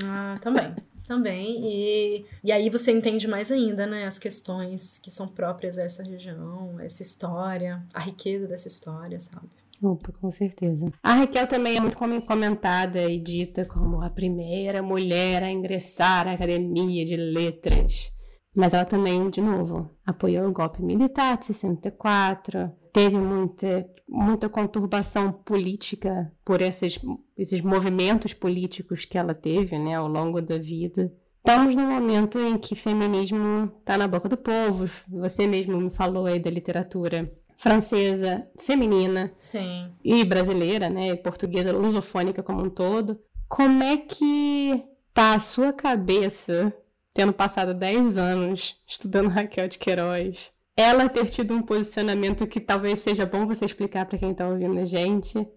[0.03, 0.75] ah, também.
[1.07, 1.65] Também.
[1.65, 4.05] E, e aí você entende mais ainda, né?
[4.05, 9.47] As questões que são próprias a essa região, essa história, a riqueza dessa história, sabe?
[9.81, 10.91] Opa, com certeza.
[11.03, 16.31] A Raquel também é muito comentada e dita como a primeira mulher a ingressar à
[16.31, 18.11] Academia de Letras.
[18.55, 25.31] Mas ela também, de novo, apoiou o golpe militar de 64, teve muita, muita conturbação
[25.31, 26.99] política por esses,
[27.37, 31.13] esses movimentos políticos que ela teve né, ao longo da vida.
[31.37, 34.89] Estamos num momento em que feminismo está na boca do povo.
[35.07, 39.91] Você mesmo me falou aí da literatura francesa, feminina Sim.
[40.03, 43.19] e brasileira, né, portuguesa, lusofônica como um todo.
[43.49, 44.83] Como é que
[45.13, 46.73] tá a sua cabeça
[47.13, 52.99] tendo passado 10 anos estudando Raquel de Queiroz, ela ter tido um posicionamento que talvez
[52.99, 55.47] seja bom você explicar para quem está ouvindo a gente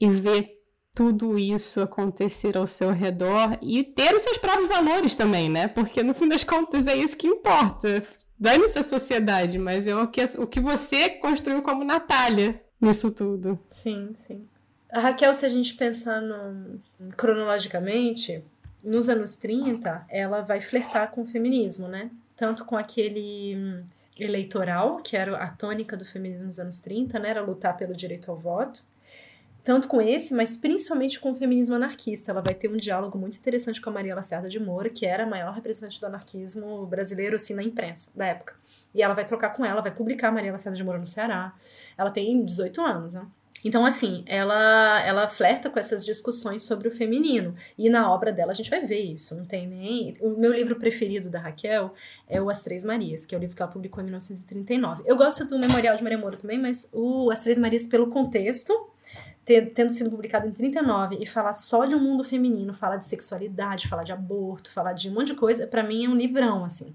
[0.00, 0.60] e ver
[0.92, 5.68] tudo isso acontecer ao seu redor e ter os seus próprios valores também, né?
[5.68, 8.02] Porque no fim das contas é isso que importa.
[8.44, 13.58] Dane-se a sociedade, mas é o que, o que você construiu como Natália nisso tudo.
[13.70, 14.46] Sim, sim.
[14.92, 16.78] A Raquel, se a gente pensar no,
[17.16, 18.44] cronologicamente,
[18.82, 22.10] nos anos 30, ela vai flertar com o feminismo, né?
[22.36, 23.82] Tanto com aquele hum,
[24.20, 27.30] eleitoral, que era a tônica do feminismo nos anos 30, né?
[27.30, 28.84] Era lutar pelo direito ao voto.
[29.64, 32.30] Tanto com esse, mas principalmente com o feminismo anarquista.
[32.30, 35.22] Ela vai ter um diálogo muito interessante com a Maria Lacerda de Moura, que era
[35.22, 38.54] a maior representante do anarquismo brasileiro, assim, na imprensa da época.
[38.94, 41.54] E ela vai trocar com ela, vai publicar a Maria Lacerda de Moura no Ceará.
[41.96, 43.26] Ela tem 18 anos, né?
[43.64, 47.54] Então, assim, ela, ela flerta com essas discussões sobre o feminino.
[47.78, 49.34] E na obra dela a gente vai ver isso.
[49.34, 50.14] Não tem nem.
[50.20, 51.94] O meu livro preferido da Raquel
[52.28, 55.04] é o As Três Marias, que é o livro que ela publicou em 1939.
[55.06, 58.92] Eu gosto do Memorial de Maria Moura também, mas o As Três Marias, pelo contexto,
[59.44, 63.88] tendo sido publicado em 39 e falar só de um mundo feminino, falar de sexualidade,
[63.88, 66.94] falar de aborto, falar de um monte de coisa, para mim é um livrão, assim.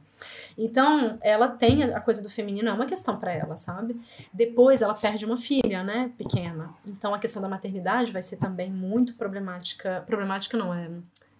[0.57, 3.95] Então, ela tem a coisa do feminino, é uma questão para ela, sabe?
[4.33, 6.73] Depois ela perde uma filha, né, pequena.
[6.85, 10.03] Então, a questão da maternidade vai ser também muito problemática.
[10.05, 10.89] Problemática não, é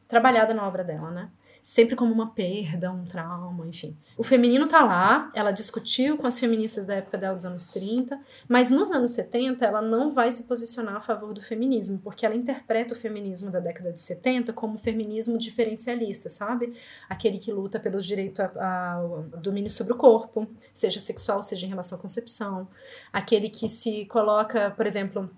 [0.08, 1.30] trabalhada na obra dela, né?
[1.62, 3.96] Sempre como uma perda, um trauma, enfim.
[4.18, 8.20] O feminino tá lá, ela discutiu com as feministas da época dela dos anos 30,
[8.48, 12.36] mas nos anos 70 ela não vai se posicionar a favor do feminismo, porque ela
[12.36, 16.74] interpreta o feminismo da década de 70 como feminismo diferencialista, sabe?
[17.10, 21.98] Aquele que luta pelos direitos ao domínio sobre o corpo, seja sexual, seja em relação
[21.98, 22.68] à concepção,
[23.12, 25.30] aquele que se coloca, por exemplo,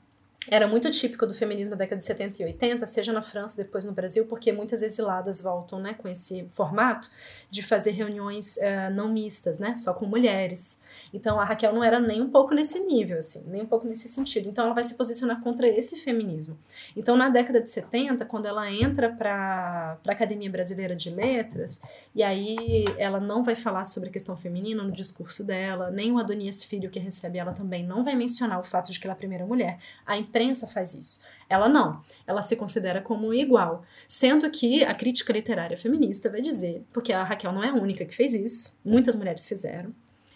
[0.47, 3.85] era muito típico do feminismo da década de 70 e 80, seja na França, depois
[3.85, 7.09] no Brasil, porque muitas exiladas voltam né, com esse formato
[7.49, 10.80] de fazer reuniões uh, não mistas, né, só com mulheres.
[11.13, 14.07] Então a Raquel não era nem um pouco nesse nível, assim, nem um pouco nesse
[14.07, 14.47] sentido.
[14.49, 16.57] Então ela vai se posicionar contra esse feminismo.
[16.95, 21.81] Então na década de 70, quando ela entra para a Academia Brasileira de Letras,
[22.15, 26.17] e aí ela não vai falar sobre a questão feminina no discurso dela, nem o
[26.17, 29.15] Adonias Filho que recebe ela também não vai mencionar o fato de que ela é
[29.15, 29.79] a primeira mulher.
[30.05, 31.23] A imprensa faz isso.
[31.49, 32.01] Ela não.
[32.25, 33.83] Ela se considera como igual.
[34.07, 38.05] Sendo que a crítica literária feminista vai dizer, porque a Raquel não é a única
[38.05, 39.93] que fez isso, muitas mulheres fizeram,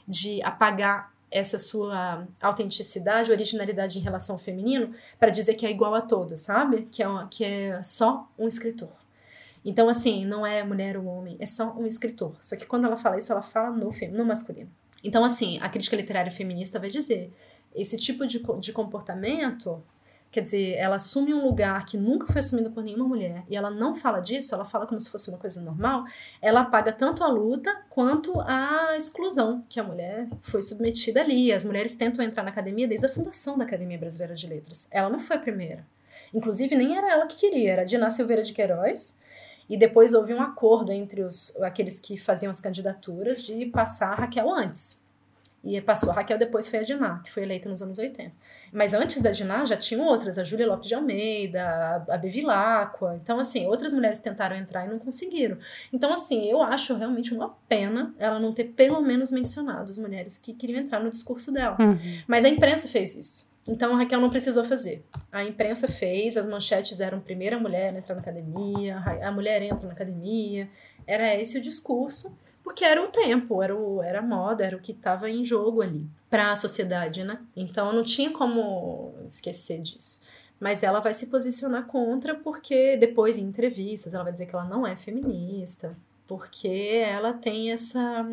[0.08, 5.94] de apagar essa sua autenticidade, originalidade em relação ao feminino, para dizer que é igual
[5.94, 6.88] a todos, sabe?
[6.92, 8.94] Que é, uma, que é só um escritor.
[9.64, 12.36] Então, assim, não é mulher ou homem, é só um escritor.
[12.42, 14.70] Só que quando ela fala isso, ela fala no, no masculino.
[15.04, 17.34] Então, assim, a crítica literária feminista vai dizer:
[17.76, 19.84] esse tipo de, de comportamento
[20.36, 23.72] Quer dizer, ela assume um lugar que nunca foi assumido por nenhuma mulher e ela
[23.72, 26.04] não fala disso, ela fala como se fosse uma coisa normal,
[26.42, 31.54] ela apaga tanto a luta quanto a exclusão que a mulher foi submetida ali.
[31.54, 34.90] As mulheres tentam entrar na academia desde a fundação da Academia Brasileira de Letras.
[34.92, 35.88] Ela não foi a primeira.
[36.34, 39.18] Inclusive, nem era ela que queria, era Dina Silveira de Queiroz
[39.70, 44.16] E depois houve um acordo entre os, aqueles que faziam as candidaturas de passar a
[44.16, 45.05] Raquel antes.
[45.66, 48.32] E passou a Raquel, depois foi a Diná, que foi eleita nos anos 80.
[48.72, 53.20] Mas antes da Diná já tinham outras, a Júlia Lopes de Almeida, a Bevilacqua.
[53.22, 55.58] Então, assim, outras mulheres tentaram entrar e não conseguiram.
[55.92, 60.38] Então, assim, eu acho realmente uma pena ela não ter pelo menos mencionado as mulheres
[60.38, 61.76] que queriam entrar no discurso dela.
[61.80, 61.98] Uhum.
[62.28, 63.56] Mas a imprensa fez isso.
[63.68, 65.04] Então a Raquel não precisou fazer.
[65.32, 69.88] A imprensa fez, as manchetes eram primeira mulher a entrar na academia, a mulher entra
[69.88, 70.70] na academia.
[71.08, 74.80] Era esse o discurso porque era o tempo, era, o, era a moda, era o
[74.80, 77.40] que estava em jogo ali para a sociedade, né?
[77.56, 80.20] Então não tinha como esquecer disso.
[80.60, 84.66] Mas ela vai se posicionar contra porque depois em entrevistas ela vai dizer que ela
[84.66, 85.96] não é feminista,
[86.28, 88.26] porque ela tem essa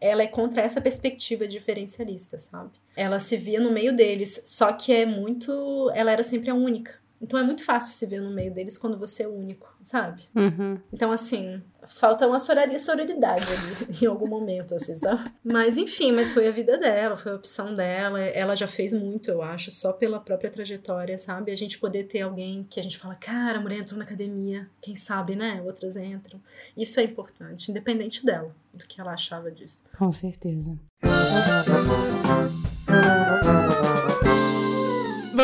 [0.00, 2.70] ela é contra essa perspectiva diferencialista, sabe?
[2.96, 6.94] Ela se via no meio deles, só que é muito, ela era sempre a única.
[7.20, 10.22] Então é muito fácil se ver no meio deles quando você é único, sabe?
[10.34, 10.78] Uhum.
[10.92, 15.30] Então, assim, falta uma sororidade ali em algum momento, assim, sabe?
[15.42, 18.20] Mas enfim, mas foi a vida dela, foi a opção dela.
[18.20, 21.50] Ela já fez muito, eu acho, só pela própria trajetória, sabe?
[21.50, 24.68] A gente poder ter alguém que a gente fala, cara, a mulher entrou na academia,
[24.80, 25.60] quem sabe, né?
[25.64, 26.40] Outras entram.
[26.76, 29.80] Isso é importante, independente dela, do que ela achava disso.
[29.96, 30.78] Com certeza.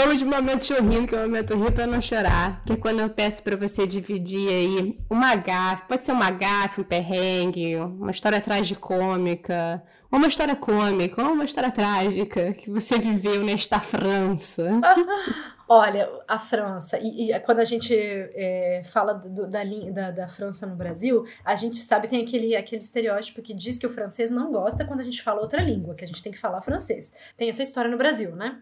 [0.04, 2.62] Vamos de momento chorrindo, que é o momento rir pra não chorar.
[2.66, 6.82] Que é quando eu peço pra você dividir aí uma gafe, pode ser uma gafe,
[6.82, 9.82] um perrengue, uma história tragicômica,
[10.12, 14.72] ou uma história cômica, ou uma história trágica que você viveu nesta França.
[15.66, 20.66] Olha, a França, e, e quando a gente é, fala do, da, da, da, França
[20.66, 24.52] no Brasil, a gente sabe, tem aquele, aquele estereótipo que diz que o francês não
[24.52, 27.10] gosta quando a gente fala outra língua, que a gente tem que falar francês.
[27.34, 28.60] Tem essa história no Brasil, né?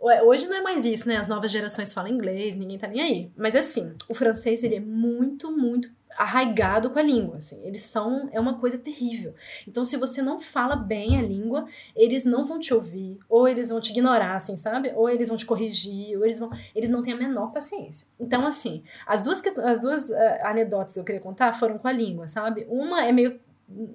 [0.00, 1.16] Hoje não é mais isso, né?
[1.16, 3.32] As novas gerações falam inglês, ninguém tá nem aí.
[3.36, 7.64] Mas assim, o francês ele é muito, muito arraigado com a língua, assim.
[7.64, 9.34] Eles são é uma coisa terrível.
[9.66, 13.68] Então, se você não fala bem a língua, eles não vão te ouvir, ou eles
[13.68, 14.92] vão te ignorar, assim, sabe?
[14.96, 18.08] Ou eles vão te corrigir, ou eles vão eles não têm a menor paciência.
[18.18, 21.92] Então, assim, as duas as duas uh, anedotas que eu queria contar foram com a
[21.92, 22.66] língua, sabe?
[22.68, 23.38] Uma é meio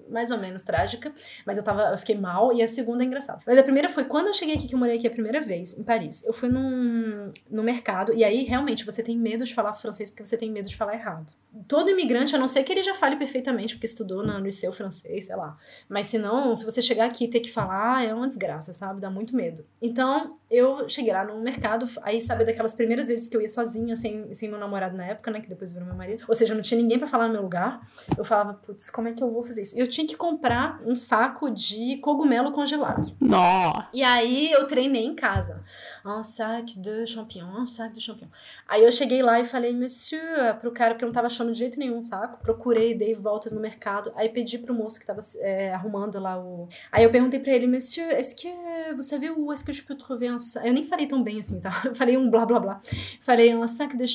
[0.09, 1.11] mais ou menos trágica,
[1.45, 3.39] mas eu tava, eu fiquei mal, e a segunda é engraçada.
[3.45, 5.77] Mas a primeira foi quando eu cheguei aqui, que eu morei aqui a primeira vez,
[5.77, 6.23] em Paris.
[6.23, 10.25] Eu fui num, no mercado, e aí realmente você tem medo de falar francês porque
[10.25, 11.31] você tem medo de falar errado.
[11.67, 15.27] Todo imigrante, a não ser que ele já fale perfeitamente, porque estudou no liceu francês,
[15.27, 15.57] sei lá.
[15.87, 18.99] Mas se não, se você chegar aqui e ter que falar, é uma desgraça, sabe?
[18.99, 19.65] Dá muito medo.
[19.81, 23.95] Então, eu cheguei lá no mercado, aí sabe daquelas primeiras vezes que eu ia sozinha,
[23.95, 25.41] sem, sem meu namorado na época, né?
[25.41, 26.25] Que depois virou meu marido.
[26.27, 27.81] Ou seja, não tinha ninguém para falar no meu lugar.
[28.17, 29.77] Eu falava, putz, como é que eu vou fazer isso?
[29.77, 33.15] Eu tinha que comprar um saco de cogumelo congelado.
[33.19, 33.83] Nó.
[33.93, 35.63] E aí eu treinei em casa.
[36.05, 38.29] Un sac de champignon, un sac de champignon.
[38.67, 41.59] Aí eu cheguei lá e falei, monsieur, pro cara, que eu não tava achando de
[41.59, 42.41] jeito nenhum um saco.
[42.41, 44.11] Procurei, dei voltas no mercado.
[44.15, 46.67] Aí pedi pro moço que tava é, arrumando lá o.
[46.91, 48.49] Aí eu perguntei pra ele, monsieur, est-ce que
[48.95, 50.37] você viu est-ce que je peux trouver un?
[50.63, 51.71] Eu nem falei tão bem assim, tá?
[51.93, 52.81] falei um blá blá blá.
[53.21, 54.07] Falei un sac de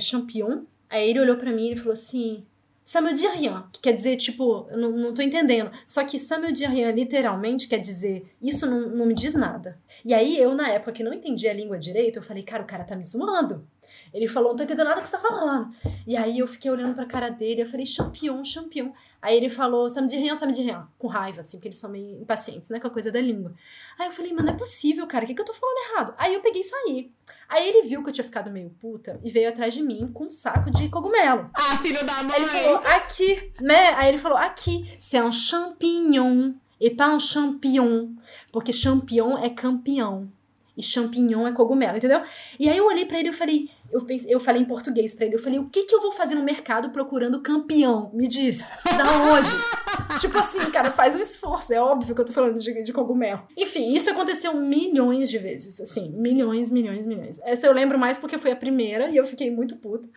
[0.00, 0.62] champignon.
[0.88, 2.44] Aí ele olhou para mim e falou assim:
[2.86, 5.72] Ça me dit rien, que quer dizer, tipo, eu não, não tô entendendo.
[5.84, 9.76] Só que ça me dit rien, literalmente, quer dizer, isso não, não me diz nada.
[10.04, 12.66] E aí, eu, na época que não entendia a língua direito, eu falei, cara, o
[12.66, 13.66] cara tá me zoando.
[14.12, 15.74] Ele falou, não tô entendendo nada que você tá falando.
[16.06, 18.92] E aí, eu fiquei olhando pra cara dele, eu falei, champion, champion.
[19.20, 20.86] Aí ele falou, ça me dit rien, ça me dit rien.
[20.98, 23.52] Com raiva, assim, porque eles são meio impacientes, né, com a coisa da língua.
[23.98, 26.14] Aí eu falei, mas não é possível, cara, o que, que eu tô falando errado?
[26.16, 27.10] Aí eu peguei e saí.
[27.48, 30.26] Aí ele viu que eu tinha ficado meio puta e veio atrás de mim com
[30.26, 31.50] um saco de cogumelo.
[31.54, 32.36] Ah, filho da mãe!
[32.36, 33.94] Ele falou, aqui, né?
[33.94, 38.10] Aí ele falou, aqui, c'est un champignon et pas un champignon.
[38.52, 40.30] Porque champignon é campeão
[40.76, 42.22] e champignon é cogumelo, entendeu?
[42.58, 45.26] E aí eu olhei para ele e falei, eu, pensei, eu falei em português para
[45.26, 48.10] ele, eu falei, o que que eu vou fazer no mercado procurando campeão?
[48.12, 49.48] Me diz, da onde?
[50.20, 53.42] tipo assim, cara, faz um esforço, é óbvio que eu tô falando de, de cogumelo.
[53.56, 57.38] Enfim, isso aconteceu milhões de vezes, assim, milhões, milhões, milhões.
[57.42, 60.08] Essa eu lembro mais porque foi a primeira e eu fiquei muito puta.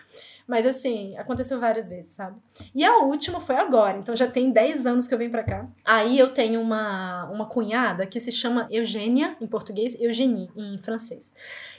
[0.49, 2.35] Mas assim, aconteceu várias vezes, sabe?
[2.73, 5.67] E a última foi agora, então já tem 10 anos que eu venho pra cá.
[5.85, 11.31] Aí eu tenho uma, uma cunhada que se chama Eugênia, em português, Eugenie, em francês.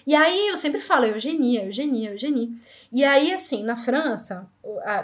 [0.07, 2.57] E aí eu sempre falo Eugenia, Eugenia, Eugenie.
[2.93, 4.49] E aí, assim, na França,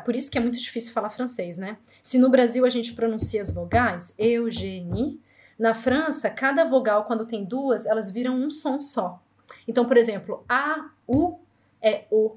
[0.05, 1.77] por isso que é muito difícil falar francês, né?
[2.01, 5.21] Se no Brasil a gente pronuncia as vogais, Eugenie,
[5.59, 9.21] na França, cada vogal, quando tem duas, elas viram um som só.
[9.67, 11.41] Então, por exemplo, A, U
[11.83, 12.37] é O.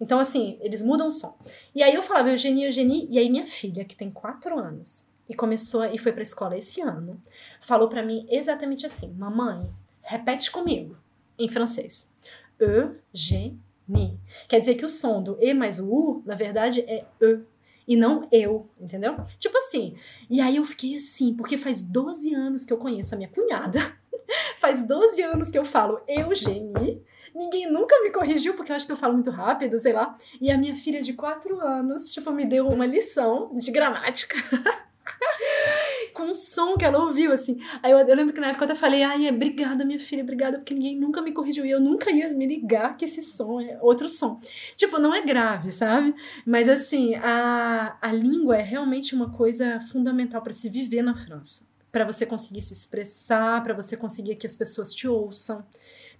[0.00, 1.36] Então, assim, eles mudam o som.
[1.74, 5.34] E aí eu falava Eugenie, Eugenie, e aí minha filha, que tem quatro anos, e
[5.34, 7.20] começou e foi pra escola esse ano,
[7.60, 9.68] falou para mim exatamente assim: Mamãe,
[10.02, 10.96] repete comigo,
[11.38, 12.06] em francês.
[12.58, 13.58] Eugenie.
[13.88, 14.20] Ni.
[14.46, 17.40] Quer dizer que o som do E mais o U, na verdade, é E
[17.88, 19.16] e não eu, entendeu?
[19.38, 19.96] Tipo assim.
[20.28, 23.80] E aí eu fiquei assim, porque faz 12 anos que eu conheço a minha cunhada.
[24.60, 27.02] faz 12 anos que eu falo Eugenie.
[27.38, 30.16] Ninguém nunca me corrigiu, porque eu acho que eu falo muito rápido, sei lá.
[30.40, 34.36] E a minha filha de 4 anos, tipo, me deu uma lição de gramática.
[36.12, 37.60] com um som que ela ouviu, assim.
[37.80, 40.24] Aí eu, eu, lembro que na época eu até falei, ai, é, obrigada, minha filha,
[40.24, 43.60] obrigada, porque ninguém nunca me corrigiu e eu nunca ia me ligar que esse som
[43.60, 44.40] é outro som.
[44.76, 46.12] Tipo, não é grave, sabe?
[46.44, 51.64] Mas assim, a, a língua é realmente uma coisa fundamental para se viver na França.
[51.92, 55.64] Para você conseguir se expressar, para você conseguir que as pessoas te ouçam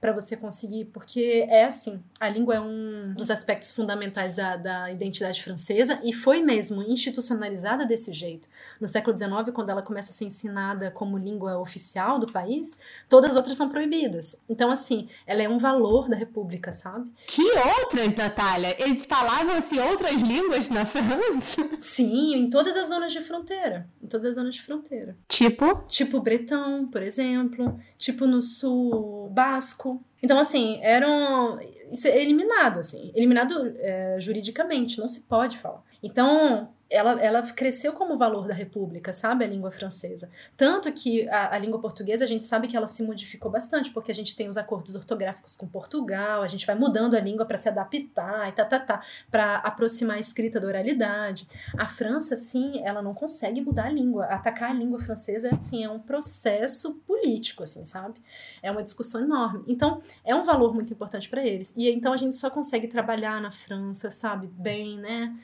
[0.00, 4.92] para você conseguir, porque é assim, a língua é um dos aspectos fundamentais da, da
[4.92, 8.48] identidade francesa e foi mesmo institucionalizada desse jeito.
[8.80, 12.78] No século XIX, quando ela começa a ser ensinada como língua oficial do país,
[13.08, 14.40] todas as outras são proibidas.
[14.48, 17.10] Então, assim, ela é um valor da república, sabe?
[17.26, 18.76] Que outras, Natália?
[18.78, 21.68] Eles falavam assim outras línguas na França?
[21.80, 23.88] Sim, em todas as zonas de fronteira.
[24.00, 25.16] Em todas as zonas de fronteira.
[25.26, 25.82] Tipo?
[25.88, 27.80] Tipo bretão, por exemplo.
[27.96, 29.87] Tipo no sul basco
[30.22, 31.58] então, assim, eram.
[31.90, 33.10] Isso é eliminado, assim.
[33.14, 35.82] Eliminado é, juridicamente, não se pode falar.
[36.02, 39.44] Então, ela, ela cresceu como valor da República, sabe?
[39.44, 40.30] A língua francesa.
[40.56, 44.10] Tanto que a, a, língua portuguesa, a gente sabe que ela se modificou bastante, porque
[44.10, 47.58] a gente tem os acordos ortográficos com Portugal, a gente vai mudando a língua para
[47.58, 51.46] se adaptar e tá, tá, tá, para aproximar a escrita da oralidade.
[51.76, 54.24] A França, sim, ela não consegue mudar a língua.
[54.24, 58.22] Atacar a língua francesa, assim, é um processo político, assim, sabe?
[58.62, 59.62] É uma discussão enorme.
[59.66, 61.74] Então, é um valor muito importante para eles.
[61.76, 65.36] E então a gente só consegue trabalhar na França, sabe, bem, né?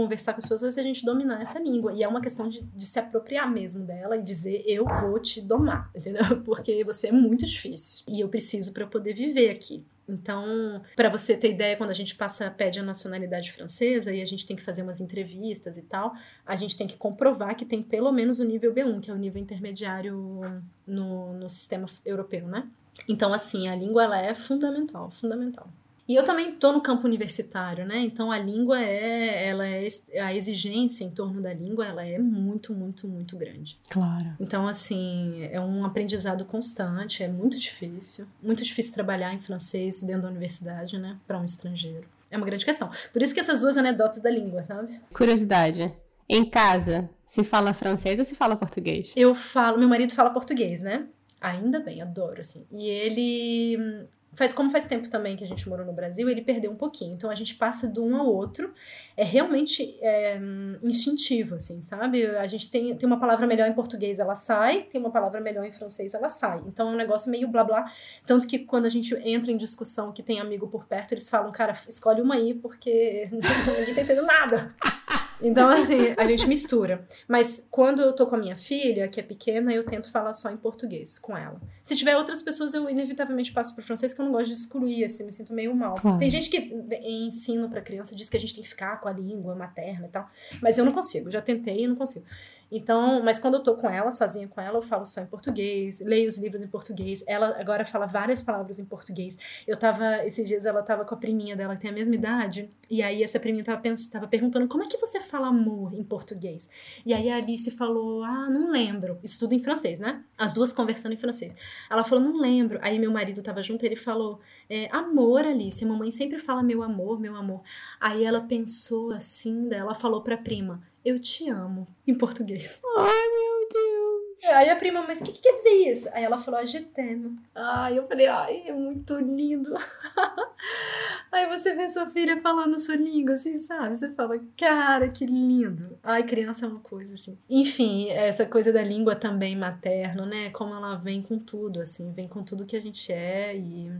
[0.00, 1.92] Conversar com as pessoas e a gente dominar essa língua.
[1.92, 5.42] E é uma questão de, de, se apropriar mesmo dela e dizer eu vou te
[5.42, 6.40] domar, entendeu?
[6.42, 9.84] Porque você é muito difícil e eu preciso para poder viver aqui.
[10.08, 14.24] Então, para você ter ideia, quando a gente passa pede a nacionalidade francesa e a
[14.24, 16.12] gente tem que fazer umas entrevistas e tal,
[16.44, 19.18] a gente tem que comprovar que tem pelo menos o nível B1, que é o
[19.18, 20.40] nível intermediário
[20.84, 22.68] no, no sistema europeu, né?
[23.08, 25.70] Então, assim, a língua ela é fundamental, fundamental.
[26.10, 28.00] E eu também estou no campo universitário, né?
[28.00, 29.86] Então a língua é, ela é
[30.20, 33.78] a exigência em torno da língua, ela é muito, muito, muito grande.
[33.88, 34.34] Claro.
[34.40, 40.22] Então assim é um aprendizado constante, é muito difícil, muito difícil trabalhar em francês dentro
[40.22, 41.16] da universidade, né?
[41.28, 42.08] Para um estrangeiro.
[42.28, 42.90] É uma grande questão.
[43.12, 45.00] Por isso que essas duas anedotas da língua, sabe?
[45.14, 45.94] Curiosidade.
[46.28, 49.12] Em casa, se fala francês ou se fala português?
[49.14, 51.06] Eu falo, meu marido fala português, né?
[51.40, 52.66] Ainda bem, adoro, assim.
[52.72, 56.70] E ele faz como faz tempo também que a gente morou no Brasil, ele perdeu
[56.70, 57.14] um pouquinho.
[57.14, 58.72] Então a gente passa de um ao outro.
[59.16, 60.40] É realmente é,
[60.82, 62.26] instintivo, assim, sabe?
[62.26, 65.64] A gente tem, tem uma palavra melhor em português, ela sai, tem uma palavra melhor
[65.64, 66.62] em francês, ela sai.
[66.66, 67.92] Então é um negócio meio blá blá.
[68.24, 71.50] Tanto que quando a gente entra em discussão que tem amigo por perto, eles falam,
[71.50, 74.74] cara, escolhe uma aí, porque ninguém tá entendendo nada.
[75.42, 77.06] Então, assim, a gente mistura.
[77.26, 80.50] Mas quando eu tô com a minha filha, que é pequena, eu tento falar só
[80.50, 81.60] em português com ela.
[81.82, 85.04] Se tiver outras pessoas, eu inevitavelmente passo pro francês, que eu não gosto de excluir,
[85.04, 85.94] assim, me sinto meio mal.
[85.94, 86.18] Claro.
[86.18, 89.08] Tem gente que em ensino pra criança diz que a gente tem que ficar com
[89.08, 90.28] a língua materna e tal.
[90.60, 92.24] Mas eu não consigo, já tentei e não consigo.
[92.70, 96.00] Então, mas quando eu tô com ela, sozinha com ela, eu falo só em português,
[96.00, 97.24] leio os livros em português.
[97.26, 99.36] Ela agora fala várias palavras em português.
[99.66, 102.68] Eu tava, esses dias ela tava com a priminha dela, que tem a mesma idade,
[102.88, 106.68] e aí essa priminha tava, tava perguntando como é que você fala amor em português.
[107.04, 109.18] E aí a Alice falou: Ah, não lembro.
[109.22, 110.22] Isso tudo em francês, né?
[110.38, 111.54] As duas conversando em francês.
[111.90, 112.78] Ela falou: Não lembro.
[112.82, 117.18] Aí meu marido tava junto, ele falou: é, Amor, Alice, mamãe sempre fala meu amor,
[117.18, 117.62] meu amor.
[118.00, 122.80] Aí ela pensou assim, ela falou pra prima: eu te amo, em português.
[122.96, 124.20] Ai, meu Deus.
[124.54, 126.08] Aí a prima, mas o que, que, quer dizer isso?
[126.12, 127.38] Aí ela falou, je t'aime.
[127.54, 129.74] Ai, eu falei, ai, é muito lindo.
[131.30, 133.96] Aí você vê sua filha falando sua língua, assim, sabe?
[133.96, 135.98] Você fala, cara, que lindo.
[136.02, 137.38] Ai, criança é uma coisa, assim.
[137.48, 140.50] Enfim, essa coisa da língua também materno, né?
[140.50, 143.92] Como ela vem com tudo, assim, vem com tudo que a gente é e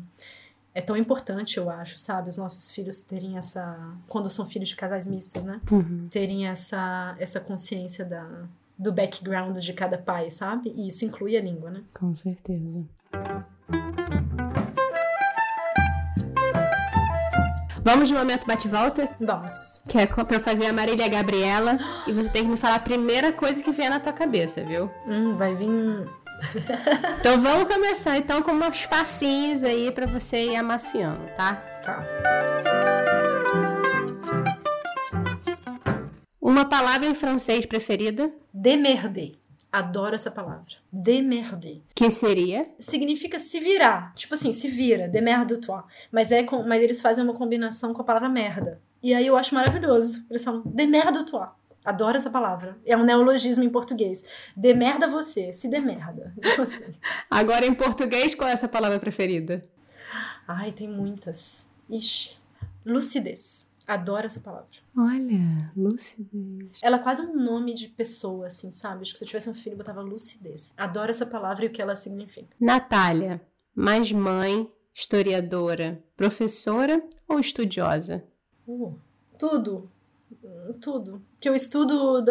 [0.75, 2.29] é tão importante, eu acho, sabe?
[2.29, 3.77] Os nossos filhos terem essa.
[4.09, 5.61] Quando são filhos de casais mistos, né?
[5.71, 6.09] Uhum.
[6.11, 8.45] Terem essa, essa consciência da,
[8.79, 10.73] do background de cada pai, sabe?
[10.77, 11.83] E isso inclui a língua, né?
[11.93, 12.85] Com certeza.
[17.83, 19.09] Vamos de momento bate-volta?
[19.19, 19.83] Vamos.
[19.89, 21.79] Que é pra fazer a Marília Gabriela.
[22.07, 24.89] e você tem que me falar a primeira coisa que vier na tua cabeça, viu?
[25.07, 25.69] Hum, vai vir
[27.21, 31.55] então vamos começar então com umas passinhos aí para você ir amaciando, tá?
[31.85, 32.05] Tá.
[36.41, 38.33] Uma palavra em francês preferida?
[38.53, 39.33] Demerder.
[39.71, 40.65] Adoro essa palavra.
[40.91, 41.81] Demerder.
[41.95, 42.67] Que seria?
[42.81, 44.13] Significa se virar.
[44.17, 45.07] Tipo assim, se vira.
[45.07, 45.83] Demerde-toi.
[46.11, 48.81] Mas, é com, mas eles fazem uma combinação com a palavra merda.
[49.01, 50.27] E aí eu acho maravilhoso.
[50.29, 51.49] Eles falam, demerde-toi.
[51.85, 52.79] Adoro essa palavra.
[52.85, 54.25] É um neologismo em português.
[54.57, 55.53] Demerda você.
[55.53, 56.35] Se demerda.
[57.31, 59.67] Agora, em português, qual é essa palavra preferida?
[60.47, 61.67] Ai, tem muitas.
[61.89, 62.37] Ixi.
[62.85, 63.69] Lucidez.
[63.87, 64.69] Adoro essa palavra.
[64.97, 66.79] Olha, lucidez.
[66.81, 69.03] Ela é quase um nome de pessoa, assim, sabe?
[69.03, 70.73] Acho que se eu tivesse um filho, eu botava lucidez.
[70.77, 72.55] Adoro essa palavra e o que ela significa.
[72.61, 73.41] Natália,
[73.75, 78.23] mais mãe, historiadora, professora ou estudiosa?
[78.67, 78.95] Uh,
[79.39, 79.91] tudo.
[80.81, 81.23] Tudo.
[81.39, 82.25] Que eu estudo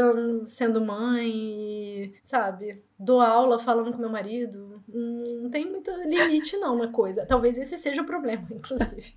[0.48, 2.82] sendo mãe, sabe?
[2.98, 4.82] Dou aula falando com meu marido.
[4.88, 7.26] Não tem muito limite, não, na coisa.
[7.26, 9.14] Talvez esse seja o problema, inclusive.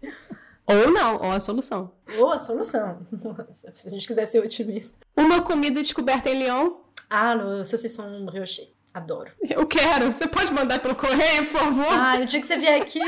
[0.66, 1.90] Ou não, ou a solução.
[2.18, 3.06] Ou a solução.
[3.10, 4.96] Nossa, se a gente quiser ser otimista.
[5.16, 6.74] Uma comida descoberta em Lyon?
[7.10, 8.72] Ah, no saucisson brioche.
[8.94, 9.30] Adoro.
[9.48, 10.12] Eu quero.
[10.12, 11.98] Você pode mandar pelo correio, por favor?
[11.98, 13.00] Ah, o dia que você vier aqui.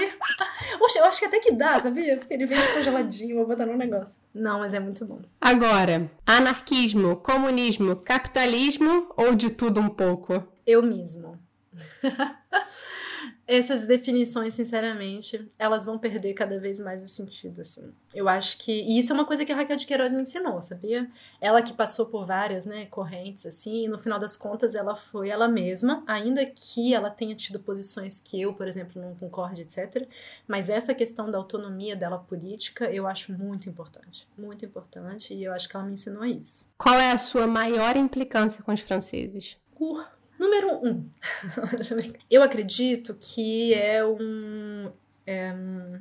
[0.95, 2.17] Oxe, eu acho que até que dá, sabia?
[2.17, 4.21] Porque ele vem congeladinho, vou botar no negócio.
[4.33, 5.21] Não, mas é muito bom.
[5.41, 10.47] Agora, anarquismo, comunismo, capitalismo ou de tudo um pouco?
[10.67, 11.39] Eu mesmo.
[13.47, 17.93] essas definições, sinceramente, elas vão perder cada vez mais o sentido, assim.
[18.15, 18.73] Eu acho que...
[18.73, 21.11] E isso é uma coisa que a Raquel de Queiroz me ensinou, sabia?
[21.41, 25.29] Ela que passou por várias, né, correntes, assim, e no final das contas ela foi
[25.29, 30.09] ela mesma, ainda que ela tenha tido posições que eu, por exemplo, não concorde, etc.
[30.49, 34.27] Mas essa questão da autonomia dela política, eu acho muito importante.
[34.37, 36.67] Muito importante, e eu acho que ela me ensinou isso.
[36.79, 39.57] Qual é a sua maior implicância com os franceses?
[39.79, 40.05] Uh,
[40.39, 41.09] Número um,
[42.31, 44.91] eu acredito que é um,
[45.27, 45.55] é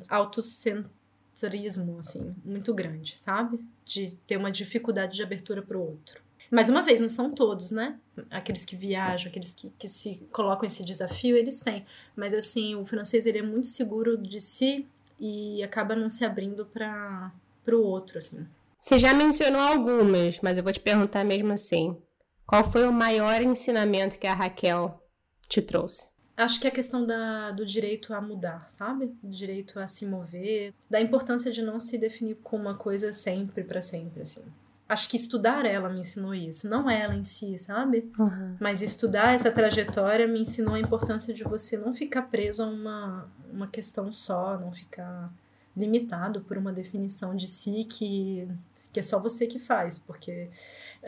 [0.09, 3.59] autocentrismo, assim, muito grande, sabe?
[3.85, 6.21] De ter uma dificuldade de abertura para o outro.
[6.53, 7.97] Mais uma vez, não são todos, né?
[8.29, 11.83] Aqueles que viajam, aqueles que, que se colocam esse desafio, eles têm.
[12.15, 14.87] Mas, assim, o francês, ele é muito seguro de si
[15.19, 17.31] e acaba não se abrindo para
[17.71, 18.45] o outro, assim.
[18.77, 21.97] Você já mencionou algumas, mas eu vou te perguntar mesmo assim.
[22.45, 25.01] Qual foi o maior ensinamento que a Raquel
[25.47, 26.07] te trouxe?
[26.35, 29.15] Acho que é a questão da, do direito a mudar, sabe?
[29.21, 33.63] Do direito a se mover, da importância de não se definir com uma coisa sempre
[33.63, 34.43] para sempre, assim.
[34.89, 38.11] Acho que estudar ela me ensinou isso, não ela em si, sabe?
[38.17, 38.57] Uhum.
[38.59, 43.27] Mas estudar essa trajetória me ensinou a importância de você não ficar preso a uma,
[43.51, 45.31] uma questão só, não ficar
[45.75, 48.47] limitado por uma definição de si que,
[48.91, 50.49] que é só você que faz, porque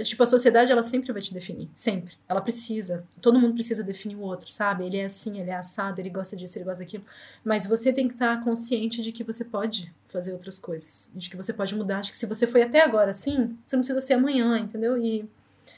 [0.04, 1.70] Tipo, a sociedade, ela sempre vai te definir.
[1.74, 2.16] Sempre.
[2.28, 3.08] Ela precisa.
[3.22, 4.86] Todo mundo precisa definir o outro, sabe?
[4.86, 7.06] Ele é assim, ele é assado, ele gosta disso, ele gosta daquilo.
[7.44, 11.10] Mas você tem que estar consciente de que você pode fazer outras coisas.
[11.16, 12.02] De que você pode mudar.
[12.02, 14.98] De que se você foi até agora assim, você não precisa ser amanhã, entendeu?
[15.02, 15.30] E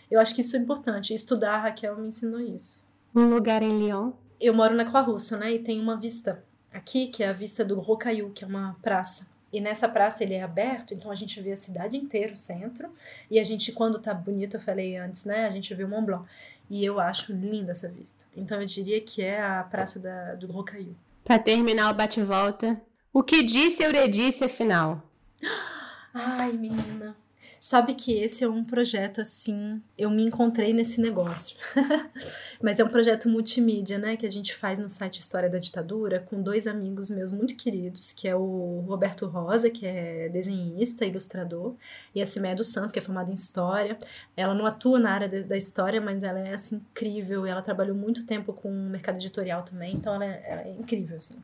[0.09, 1.13] eu acho que isso é importante.
[1.13, 2.83] Estudar, a Raquel me ensinou isso.
[3.15, 4.11] Um lugar em Lyon?
[4.39, 5.53] Eu moro na Croix-Rousse, né?
[5.53, 9.27] E tem uma vista aqui, que é a vista do Rocaillou, que é uma praça.
[9.51, 12.89] E nessa praça ele é aberto, então a gente vê a cidade inteira, o centro.
[13.31, 15.45] E a gente, quando tá bonito, eu falei antes, né?
[15.45, 16.25] A gente vê o Mont Blanc.
[16.69, 18.25] E eu acho linda essa vista.
[18.35, 20.95] Então eu diria que é a praça da, do Rocaillou.
[21.23, 22.79] Para terminar o bate-volta,
[23.13, 25.01] o que disse Euridice afinal?
[26.13, 27.15] Ai, menina.
[27.59, 31.57] Sabe que esse é um projeto assim, eu me encontrei nesse negócio.
[32.61, 36.19] Mas é um projeto multimídia, né, que a gente faz no site História da Ditadura
[36.19, 41.75] com dois amigos meus muito queridos, que é o Roberto Rosa, que é desenhista, ilustrador,
[42.13, 43.97] e a Cimé dos Santos, que é formada em História.
[44.35, 47.95] Ela não atua na área de, da história, mas ela é assim incrível, ela trabalhou
[47.95, 51.41] muito tempo com o mercado editorial também, então ela é, ela é incrível assim.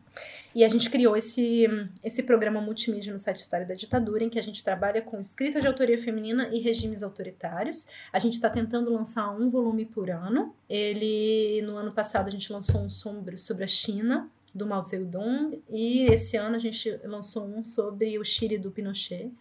[0.53, 1.67] E a gente criou esse
[2.03, 5.59] esse programa multimídia no site História da Ditadura, em que a gente trabalha com escrita
[5.59, 7.87] de autoria feminina e regimes autoritários.
[8.11, 10.53] A gente está tentando lançar um volume por ano.
[10.69, 15.63] Ele, no ano passado, a gente lançou um sobre, sobre a China, do Mao Zedong,
[15.69, 19.31] e esse ano a gente lançou um sobre o Chile do Pinochet.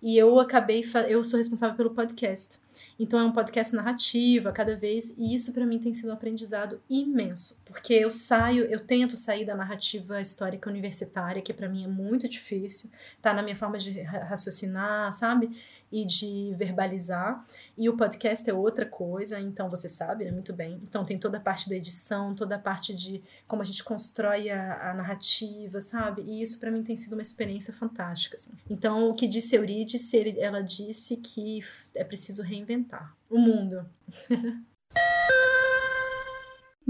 [0.00, 2.58] E eu acabei, eu sou responsável pelo podcast.
[2.98, 6.80] Então é um podcast narrativa cada vez, e isso para mim tem sido um aprendizado
[6.88, 11.88] imenso, porque eu saio, eu tento sair da narrativa histórica universitária, que para mim é
[11.88, 12.90] muito difícil,
[13.20, 15.50] tá na minha forma de raciocinar, sabe?
[15.90, 17.44] E de verbalizar.
[17.76, 20.80] E o podcast é outra coisa, então você sabe, né, muito bem.
[20.82, 24.50] Então tem toda a parte da edição, toda a parte de como a gente constrói
[24.50, 26.22] a, a narrativa, sabe?
[26.22, 28.52] E isso para mim tem sido uma experiência fantástica, assim.
[28.68, 31.60] Então o que disse Eurídice, ela disse que
[31.94, 33.86] é preciso reinventar o mundo.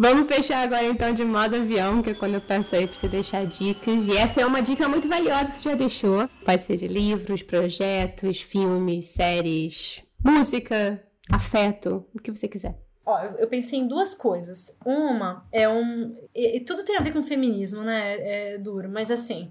[0.01, 3.09] Vamos fechar agora então de modo avião, que é quando eu peço aí pra você
[3.09, 4.07] deixar dicas.
[4.07, 6.29] E essa é uma dica muito valiosa que você já deixou.
[6.45, 12.79] Pode ser de livros, projetos, filmes, séries, música, afeto, o que você quiser.
[13.05, 14.79] Ó, eu pensei em duas coisas.
[14.87, 16.17] Uma é um.
[16.33, 18.15] E, e tudo tem a ver com feminismo, né?
[18.19, 19.51] É, é duro, mas assim.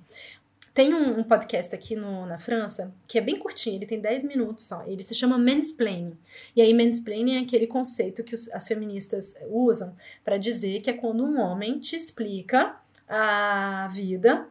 [0.78, 4.26] Tem um, um, podcast aqui no, na França que é bem curtinho, ele tem 10
[4.26, 4.84] minutos só.
[4.86, 6.16] Ele se chama mansplaining.
[6.56, 10.94] E aí, mansplaining é aquele conceito que os, as feministas usam para dizer que é
[10.94, 12.76] quando um homem te explica
[13.10, 14.48] a vida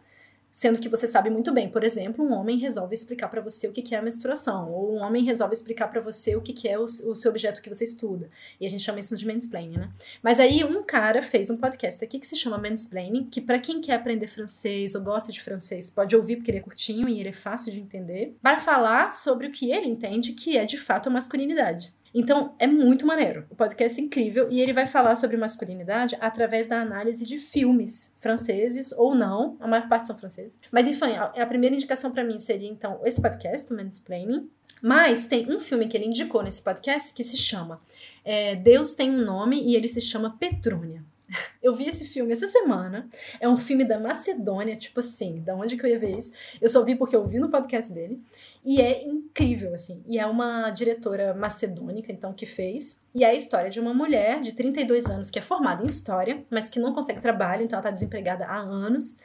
[0.57, 3.73] Sendo que você sabe muito bem, por exemplo, um homem resolve explicar para você o
[3.75, 6.89] que é a menstruação, ou um homem resolve explicar para você o que é o,
[6.89, 8.31] seu objeto que você estuda.
[8.59, 9.91] E a gente chama isso de mansplaining, né?
[10.23, 13.83] Mas aí um cara fez um podcast aqui que se chama Mansplaining, que para quem
[13.83, 17.29] quer aprender francês ou gosta de francês, pode ouvir porque ele é curtinho e ele
[17.29, 21.11] é fácil de entender, para falar sobre o que ele entende que é de fato
[21.11, 21.93] a masculinidade.
[22.15, 23.47] Então, é muito maneiro.
[23.51, 28.17] O podcast é incrível e ele vai falar sobre masculinidade através da análise de filmes
[28.21, 30.59] franceses ou não, a maior parte são franceses.
[30.71, 34.49] Mas, enfim, a, primeira indicação para mim seria, então, esse podcast, o Mansplaining.
[34.83, 37.81] Mas tem um filme que ele indicou nesse podcast que se chama
[38.27, 41.05] é, Deus tem um nome e ele se chama Petrônia.
[41.63, 43.09] Eu vi esse filme essa semana.
[43.41, 46.33] É um filme da Macedônia, tipo assim, da onde que eu ia ver isso?
[46.61, 48.23] Eu só vi porque eu vi no podcast dele.
[48.65, 50.03] E é incrível, assim.
[50.07, 53.03] E é uma diretora macedônica, então, que fez.
[53.15, 56.45] E é a história de uma mulher de 32 anos que é formada em história,
[56.51, 59.17] mas que não consegue trabalho, então ela tá desempregada há anos.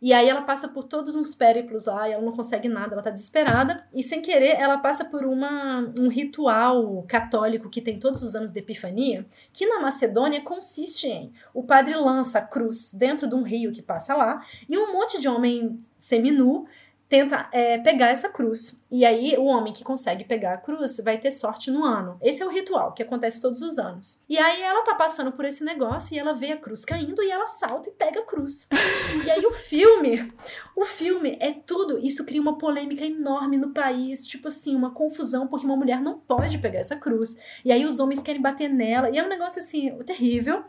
[0.00, 3.02] E aí ela passa por todos uns périplos lá e ela não consegue nada, ela
[3.02, 3.86] tá desesperada.
[3.94, 8.52] E sem querer, ela passa por uma, um ritual católico que tem todos os anos
[8.52, 13.42] de Epifania, que na Macedônia consiste em o padre lança a cruz dentro de um
[13.42, 16.66] rio que passa lá e um monte de homem seminu
[17.08, 18.84] tenta é, pegar essa cruz.
[18.90, 22.18] E aí, o homem que consegue pegar a cruz vai ter sorte no ano.
[22.20, 24.22] Esse é o ritual que acontece todos os anos.
[24.28, 27.30] E aí, ela tá passando por esse negócio e ela vê a cruz caindo e
[27.30, 28.68] ela salta e pega a cruz.
[29.24, 30.32] e aí, o filme,
[30.74, 31.98] o filme é tudo.
[31.98, 34.26] Isso cria uma polêmica enorme no país.
[34.26, 37.36] Tipo assim, uma confusão, porque uma mulher não pode pegar essa cruz.
[37.64, 39.10] E aí, os homens querem bater nela.
[39.10, 40.64] E é um negócio assim, terrível.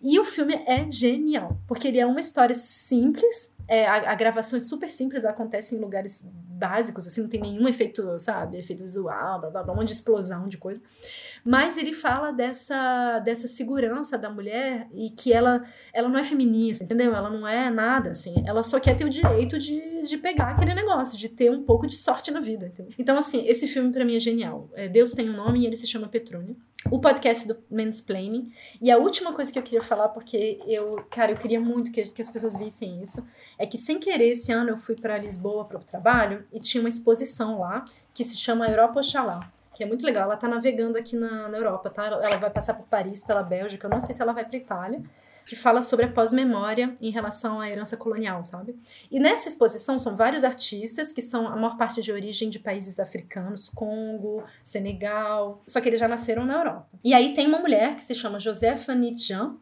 [0.00, 4.56] E o filme é genial, porque ele é uma história simples é, a, a, gravação
[4.56, 9.40] é super simples, acontece em lugares básicos, assim, não tem nenhum efeito, sabe, efeito visual,
[9.40, 10.80] blá blá blá, um monte de explosão de coisa.
[11.48, 15.64] Mas ele fala dessa, dessa segurança da mulher e que ela,
[15.94, 17.14] ela não é feminista, entendeu?
[17.14, 18.34] Ela não é nada, assim.
[18.44, 21.86] Ela só quer ter o direito de, de pegar aquele negócio, de ter um pouco
[21.86, 22.92] de sorte na vida, entendeu?
[22.98, 24.68] Então, assim, esse filme para mim é genial.
[24.74, 26.54] É, Deus tem um nome e ele se chama Petrônia
[26.90, 28.52] o podcast do Mansplaining.
[28.78, 32.02] E a última coisa que eu queria falar, porque eu, cara, eu queria muito que,
[32.02, 33.26] que as pessoas vissem isso,
[33.58, 36.82] é que sem querer esse ano eu fui para Lisboa para o trabalho e tinha
[36.82, 39.40] uma exposição lá que se chama Europa Oxalá.
[39.78, 42.04] Que é muito legal, ela tá navegando aqui na, na Europa, tá?
[42.06, 45.00] Ela vai passar por Paris, pela Bélgica, eu não sei se ela vai para Itália
[45.46, 48.76] que fala sobre a pós-memória em relação à herança colonial, sabe?
[49.10, 53.00] E nessa exposição são vários artistas que são a maior parte de origem de países
[53.00, 56.88] africanos, Congo, Senegal, só que eles já nasceram na Europa.
[57.02, 59.56] E aí tem uma mulher que se chama Josefa Nitjan,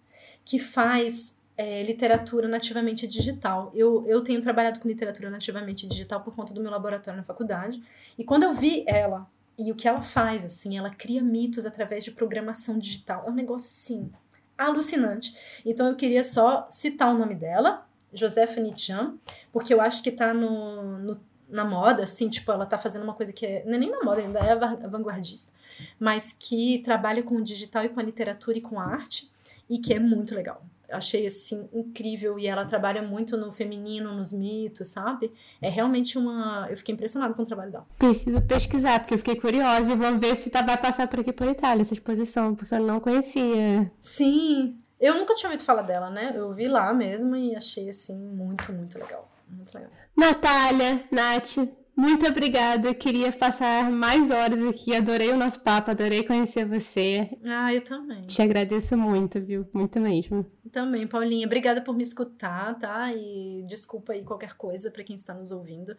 [0.45, 3.71] que faz é, literatura nativamente digital.
[3.73, 7.81] Eu, eu tenho trabalhado com literatura nativamente digital por conta do meu laboratório na faculdade.
[8.19, 9.29] E quando eu vi ela
[9.59, 13.25] e o que ela faz, assim, ela cria mitos através de programação digital.
[13.27, 14.13] É um negócio, assim,
[14.57, 15.37] alucinante.
[15.65, 19.15] Então eu queria só citar o nome dela, Josefa Nichan,
[19.53, 23.15] porque eu acho que tá no, no, na moda, assim, tipo, ela tá fazendo uma
[23.15, 25.53] coisa que é, não é nem na moda, ainda é vanguardista,
[25.99, 29.31] mas que trabalha com o digital e com a literatura e com a arte,
[29.69, 34.33] e que é muito legal achei assim incrível e ela trabalha muito no feminino, nos
[34.33, 35.33] mitos, sabe?
[35.61, 37.87] É realmente uma, eu fiquei impressionada com o trabalho dela.
[37.99, 41.33] Preciso pesquisar porque eu fiquei curiosa e vou ver se tá, vai passar por aqui
[41.33, 43.91] por Itália essa exposição, porque eu não conhecia.
[44.01, 46.33] Sim, eu nunca tinha ouvido falar dela, né?
[46.35, 49.31] Eu vi lá mesmo e achei assim muito, muito legal.
[49.49, 49.91] Muito legal.
[50.17, 51.59] Natália, Nath,
[51.97, 52.93] muito obrigada.
[52.95, 54.95] Queria passar mais horas aqui.
[54.95, 57.31] Adorei o nosso papo, adorei conhecer você.
[57.47, 58.23] Ah, eu também.
[58.23, 59.67] Te agradeço muito, viu?
[59.75, 60.45] Muito mesmo.
[60.71, 61.47] Também, Paulinha.
[61.47, 63.13] Obrigada por me escutar, tá?
[63.13, 65.97] E desculpa aí qualquer coisa para quem está nos ouvindo.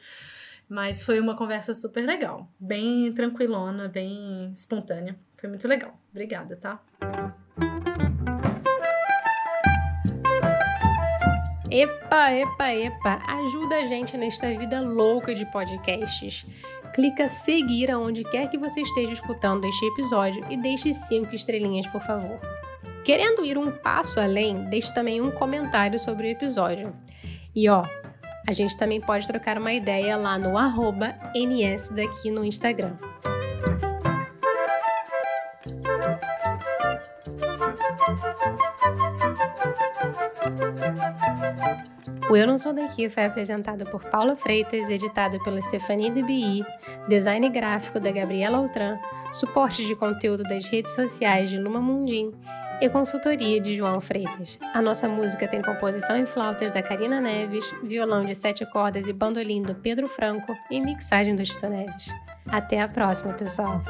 [0.69, 2.47] Mas foi uma conversa super legal.
[2.59, 5.17] Bem tranquilona, bem espontânea.
[5.35, 5.99] Foi muito legal.
[6.11, 6.81] Obrigada, tá?
[11.69, 16.45] Epa, epa, epa, ajuda a gente nesta vida louca de podcasts.
[16.95, 22.01] Clica seguir aonde quer que você esteja escutando este episódio e deixe cinco estrelinhas, por
[22.01, 22.39] favor.
[23.03, 26.93] Querendo ir um passo além, deixe também um comentário sobre o episódio.
[27.53, 27.83] E ó,
[28.47, 32.95] a gente também pode trocar uma ideia lá no arroba NS daqui no Instagram.
[42.29, 46.65] O Eu Não Sou Daqui foi apresentado por Paula Freitas, editado pela Stefanie DBI,
[47.07, 48.99] design gráfico da Gabriela Outram,
[49.33, 52.33] suporte de conteúdo das redes sociais de Luma Mundim
[52.81, 54.59] e consultoria de João Freitas.
[54.73, 59.13] A nossa música tem composição em flautas da Karina Neves, violão de sete cordas e
[59.13, 62.09] bandolim do Pedro Franco e mixagem do Chito Neves.
[62.51, 63.81] Até a próxima, pessoal!